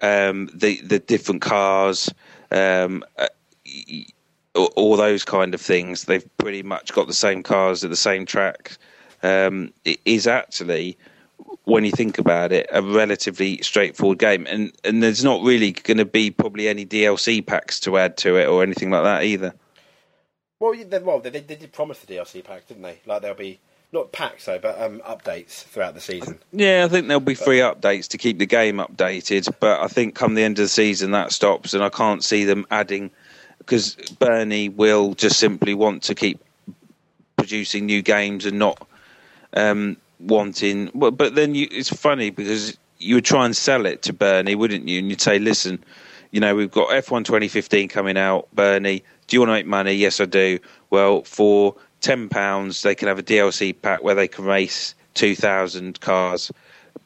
[0.00, 2.08] um, the the different cars,
[2.50, 3.28] um, uh,
[3.66, 4.06] y-
[4.54, 6.04] all, those kind of things.
[6.04, 8.76] They've pretty much got the same cars at the same track.
[9.22, 10.96] Um, it is actually,
[11.64, 15.98] when you think about it, a relatively straightforward game, and and there's not really going
[15.98, 19.54] to be probably any DLC packs to add to it or anything like that either.
[20.60, 22.98] Well, they, well, they, they did promise the DLC pack, didn't they?
[23.06, 23.60] Like there'll be
[23.92, 26.38] not packs though, but um, updates throughout the season.
[26.52, 30.14] Yeah, I think there'll be free updates to keep the game updated, but I think
[30.14, 33.10] come the end of the season that stops, and I can't see them adding
[33.68, 36.42] because Bernie will just simply want to keep
[37.36, 38.88] producing new games and not
[39.52, 40.90] um, wanting.
[40.94, 44.54] Well, but then you, it's funny because you would try and sell it to Bernie,
[44.54, 45.00] wouldn't you?
[45.00, 45.84] And you'd say, "Listen,
[46.30, 49.04] you know, we've got F1 2015 coming out, Bernie.
[49.26, 49.92] Do you want to make money?
[49.92, 50.58] Yes, I do.
[50.88, 55.34] Well, for ten pounds, they can have a DLC pack where they can race two
[55.36, 56.50] thousand cars.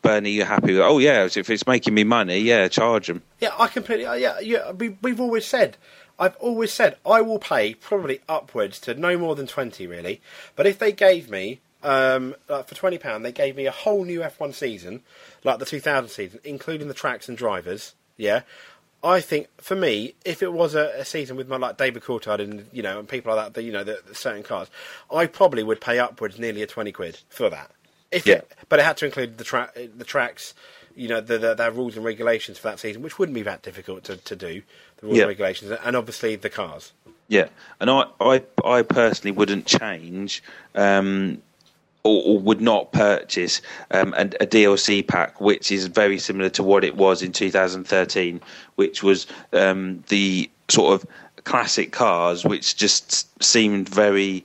[0.01, 0.83] Bernie, you're happy with?
[0.83, 3.23] Oh yeah, if it's making me money, yeah, charge them.
[3.41, 4.07] Yeah, I completely.
[4.07, 4.71] uh, Yeah, yeah.
[4.73, 5.77] We, we've always said.
[6.19, 10.21] I've always said I will pay probably upwards to no more than twenty, really.
[10.57, 14.05] But if they gave me um, like for twenty pound, they gave me a whole
[14.05, 15.03] new F one season,
[15.43, 17.95] like the two thousand season, including the tracks and drivers.
[18.17, 18.43] Yeah,
[19.03, 22.41] I think for me, if it was a, a season with my like David Coulthard
[22.41, 24.69] and you know and people like that, the, you know, the, the certain cars,
[25.13, 27.73] I probably would pay upwards nearly a twenty quid for that.
[28.13, 28.35] If Yeah.
[28.37, 30.55] it, but it had to include the tra- the tracks,
[30.95, 33.63] you know, the, the, their rules and regulations for that season, which wouldn't be that
[33.63, 34.63] difficult to, to do.
[34.99, 35.23] The rules Yeah.
[35.25, 36.93] and regulations, and obviously the cars.
[37.29, 37.49] Yeah,
[37.81, 40.43] and I, I, I personally wouldn't change,
[40.75, 41.41] um,
[42.05, 46.63] or, or would not purchase um, a, a DLC pack, which is very similar to
[46.63, 48.41] what it was in 2013,
[48.75, 51.09] which was um, the sort of
[51.45, 54.45] classic cars, which just seemed very.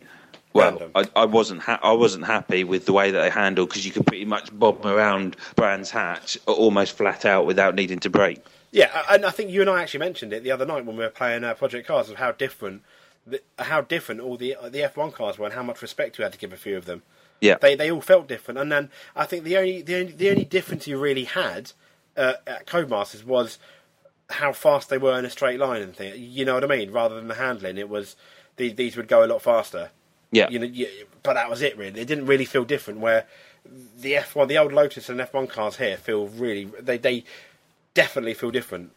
[0.57, 3.85] Well, I, I wasn't ha- I wasn't happy with the way that they handled because
[3.85, 8.43] you could pretty much bob around Brands Hatch almost flat out without needing to brake.
[8.71, 11.03] Yeah, and I think you and I actually mentioned it the other night when we
[11.03, 12.83] were playing uh, Project Cars of how different,
[13.25, 16.33] the, how different all the the F1 cars were, and how much respect you had
[16.33, 17.03] to give a few of them.
[17.39, 20.29] Yeah, They they all felt different, and then I think the only the only the
[20.29, 21.71] only difference you really had
[22.17, 23.59] uh, at Codemasters was
[24.29, 26.13] how fast they were in a straight line and thing.
[26.17, 26.91] You know what I mean?
[26.91, 28.15] Rather than the handling, it was
[28.57, 29.91] these these would go a lot faster.
[30.31, 30.87] Yeah, You know, you,
[31.23, 31.77] but that was it.
[31.77, 32.99] Really, it didn't really feel different.
[32.99, 33.25] Where
[33.99, 37.23] the F1, the old Lotus and F1 cars here feel really they they
[37.93, 38.91] definitely feel different.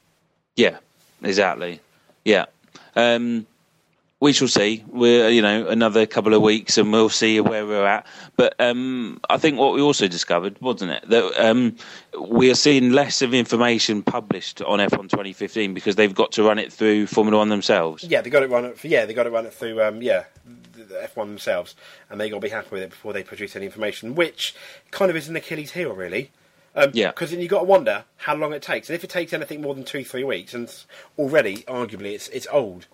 [0.57, 0.79] Yeah,
[1.23, 1.81] exactly.
[2.25, 2.47] Yeah.
[2.97, 3.47] Um,
[4.21, 4.85] we shall see.
[4.89, 8.07] We're you know another couple of weeks, and we'll see where we're at.
[8.37, 11.77] But um, I think what we also discovered, wasn't it, that um,
[12.21, 16.59] we are seeing less of information published on F1 2015 because they've got to run
[16.59, 18.05] it through Formula One themselves.
[18.05, 18.85] Yeah, they got it run it.
[18.85, 19.83] Yeah, they got it run it through.
[19.83, 20.25] Um, yeah,
[20.91, 21.75] F1 themselves,
[22.09, 24.55] and they got to be happy with it before they produce any information, which
[24.91, 26.31] kind of is an Achilles heel, really.
[26.75, 27.09] Um, Yeah.
[27.09, 29.61] Because then you've got to wonder how long it takes, and if it takes anything
[29.61, 30.73] more than two, three weeks, and
[31.19, 32.87] already, arguably, it's it's old.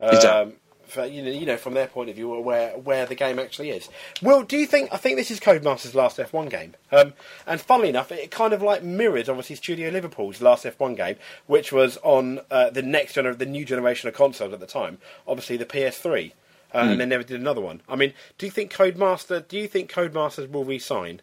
[0.00, 0.28] Exactly.
[0.30, 0.52] Um,
[0.86, 3.70] for, you know, you know, from their point of view, where where the game actually
[3.70, 3.88] is.
[4.22, 4.90] Well, do you think?
[4.92, 6.74] I think this is Codemasters' last F1 game.
[6.92, 7.14] Um,
[7.46, 11.16] and funnily enough, it kind of like mirrors obviously Studio Liverpool's last F1 game,
[11.46, 14.98] which was on uh, the next gener- the new generation of consoles at the time,
[15.26, 16.32] obviously the PS3,
[16.74, 17.82] uh, and they never did another one.
[17.88, 19.46] I mean, do you think Codemaster?
[19.46, 21.20] Do you think Codemasters will re-sign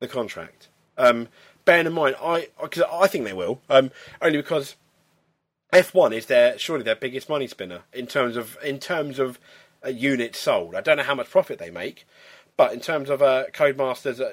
[0.00, 0.68] the contract?
[0.96, 1.28] Um,
[1.64, 3.90] bearing in mind, I because I think they will, um,
[4.20, 4.76] only because
[5.72, 9.38] F1 is their surely their biggest money spinner in terms of in terms of
[9.84, 10.74] uh, units sold.
[10.74, 12.06] I don't know how much profit they make,
[12.56, 14.30] but in terms of uh, Codemasters, uh,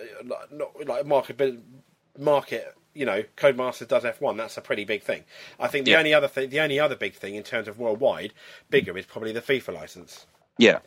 [0.52, 1.60] not, like market
[2.18, 4.38] market, you know, Codemasters does F1.
[4.38, 5.24] That's a pretty big thing.
[5.60, 6.00] I think the Yeah.
[6.00, 8.34] only other thing, the only other big thing in terms of worldwide,
[8.70, 10.26] bigger is probably the FIFA license.
[10.58, 10.80] Yeah.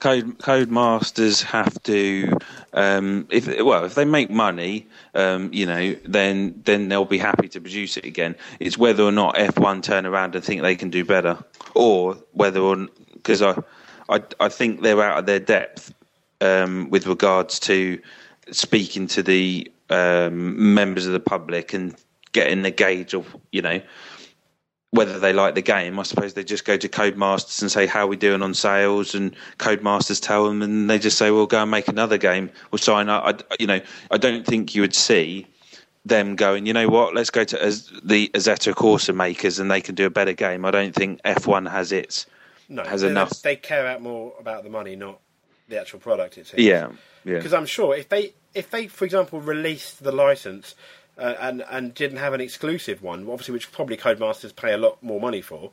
[0.00, 2.32] Code Codemasters have to,
[2.72, 7.48] um, if well, if they make money, um, you know, then then they'll be happy
[7.48, 8.34] to produce it again.
[8.60, 11.36] It's whether or not F1 turn around and think they can do better,
[11.74, 13.56] or whether or because I,
[14.08, 15.92] I I think they're out of their depth
[16.40, 18.00] um, with regards to
[18.50, 21.94] speaking to the um, members of the public and
[22.32, 23.80] getting the gauge of you know
[24.92, 25.98] whether they like the game.
[25.98, 29.14] I suppose they just go to Codemasters and say how are we doing on sales,
[29.14, 32.78] and Codemasters tell them, and they just say, "Well, go and make another game." We'll
[32.78, 33.24] sign up.
[33.24, 33.80] I, you know,
[34.10, 35.46] I don't think you would see
[36.04, 36.66] them going.
[36.66, 37.14] You know what?
[37.14, 40.64] Let's go to Az- the Assetto Corsa makers, and they can do a better game.
[40.64, 42.26] I don't think F1 has its
[42.68, 43.42] No, has enough.
[43.42, 45.20] They care out more about the money, not
[45.68, 46.38] the actual product.
[46.38, 46.62] It seems.
[46.62, 46.90] Yeah,
[47.24, 47.36] yeah.
[47.36, 50.74] Because I'm sure if they, if they, for example, released the license
[51.18, 55.02] uh, and and didn't have an exclusive one, obviously, which probably Codemasters pay a lot
[55.02, 55.70] more money for,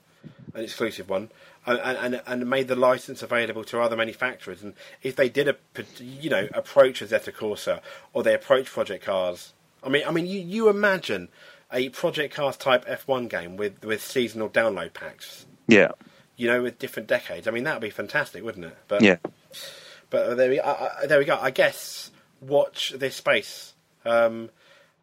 [0.53, 1.29] an exclusive one,
[1.65, 4.73] and and, and made the license available to other manufacturers, and
[5.03, 5.55] if they did a,
[5.99, 7.81] you know, approach Assetto Corsa
[8.13, 11.29] or they approach Project Cars, I mean, I mean, you you imagine
[11.71, 15.91] a Project Cars type F1 game with with seasonal download packs, yeah,
[16.35, 17.47] you know, with different decades.
[17.47, 18.77] I mean, that would be fantastic, wouldn't it?
[18.87, 19.17] But yeah.
[20.09, 21.37] But there we, uh, uh, there we go.
[21.39, 23.73] I guess watch this space.
[24.05, 24.49] Um,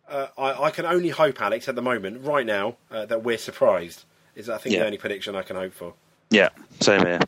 [0.09, 3.39] uh, I, I can only hope, Alex, at the moment, right now, uh, that we're
[3.39, 4.05] surprised.
[4.35, 4.81] Is I think Yeah.
[4.81, 5.95] the only prediction I can hope for.
[6.31, 6.49] Yeah,
[6.81, 7.21] same here.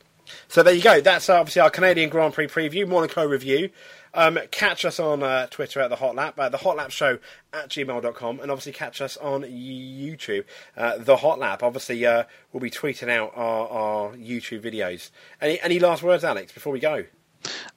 [0.49, 1.01] So there you go.
[1.01, 3.71] That's uh, obviously our Canadian Grand Prix preview, Monaco review.
[4.13, 7.19] Um, catch us on uh, Twitter at the Hot Lap, uh, the Hot Lap Show
[7.53, 10.45] at gmail.com, and obviously catch us on YouTube,
[10.77, 11.63] uh, the Hot Lap.
[11.63, 15.11] Obviously, uh, we'll be tweeting out our, our YouTube videos.
[15.41, 17.05] Any any last words, Alex, before we go?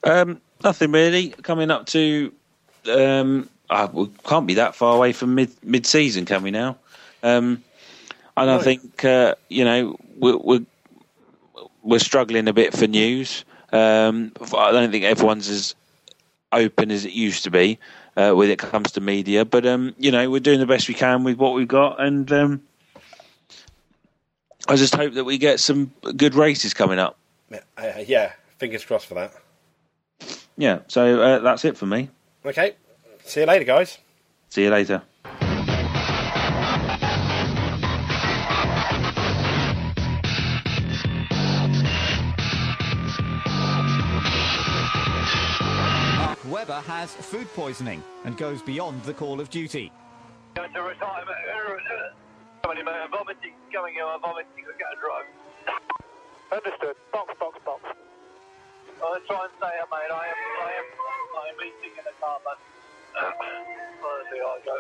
[0.04, 1.30] Um, nothing really.
[1.30, 2.32] Coming up to,
[2.92, 6.78] um, uh, we can't be that far away from mid mid season, can we now?
[7.24, 7.64] Um,
[8.38, 10.66] and I think uh, you know we're, we're
[11.84, 13.44] we're struggling a bit for news.
[13.72, 15.76] Um, I don't think everyone's as
[16.52, 17.78] open as it used to be
[18.18, 20.94] uh, when it comes to media, but um, you know we're doing the best we
[20.94, 22.62] can with what we've got, and um,
[24.68, 27.18] I just hope that we get some good races coming up.
[27.52, 29.34] Uh, yeah, fingers crossed for that.
[30.60, 32.10] Yeah, so uh, that's it for me.
[32.46, 32.76] Okay,
[33.24, 33.98] see you later, guys.
[34.50, 35.02] See you later.
[46.18, 49.94] Mark Webber has food poisoning and goes beyond the call of duty.
[50.56, 51.38] Going to retirement.
[52.66, 55.26] Somebody mate, I'm vomiting, coming here, I'm vomiting, I get a drug.
[56.52, 56.96] Understood.
[57.14, 57.82] Box, box, box.
[59.04, 60.12] I'll try and stay up, mate.
[60.12, 60.88] I am, I am,
[61.38, 62.60] I am eating in the car, but
[64.04, 64.78] honestly, I go.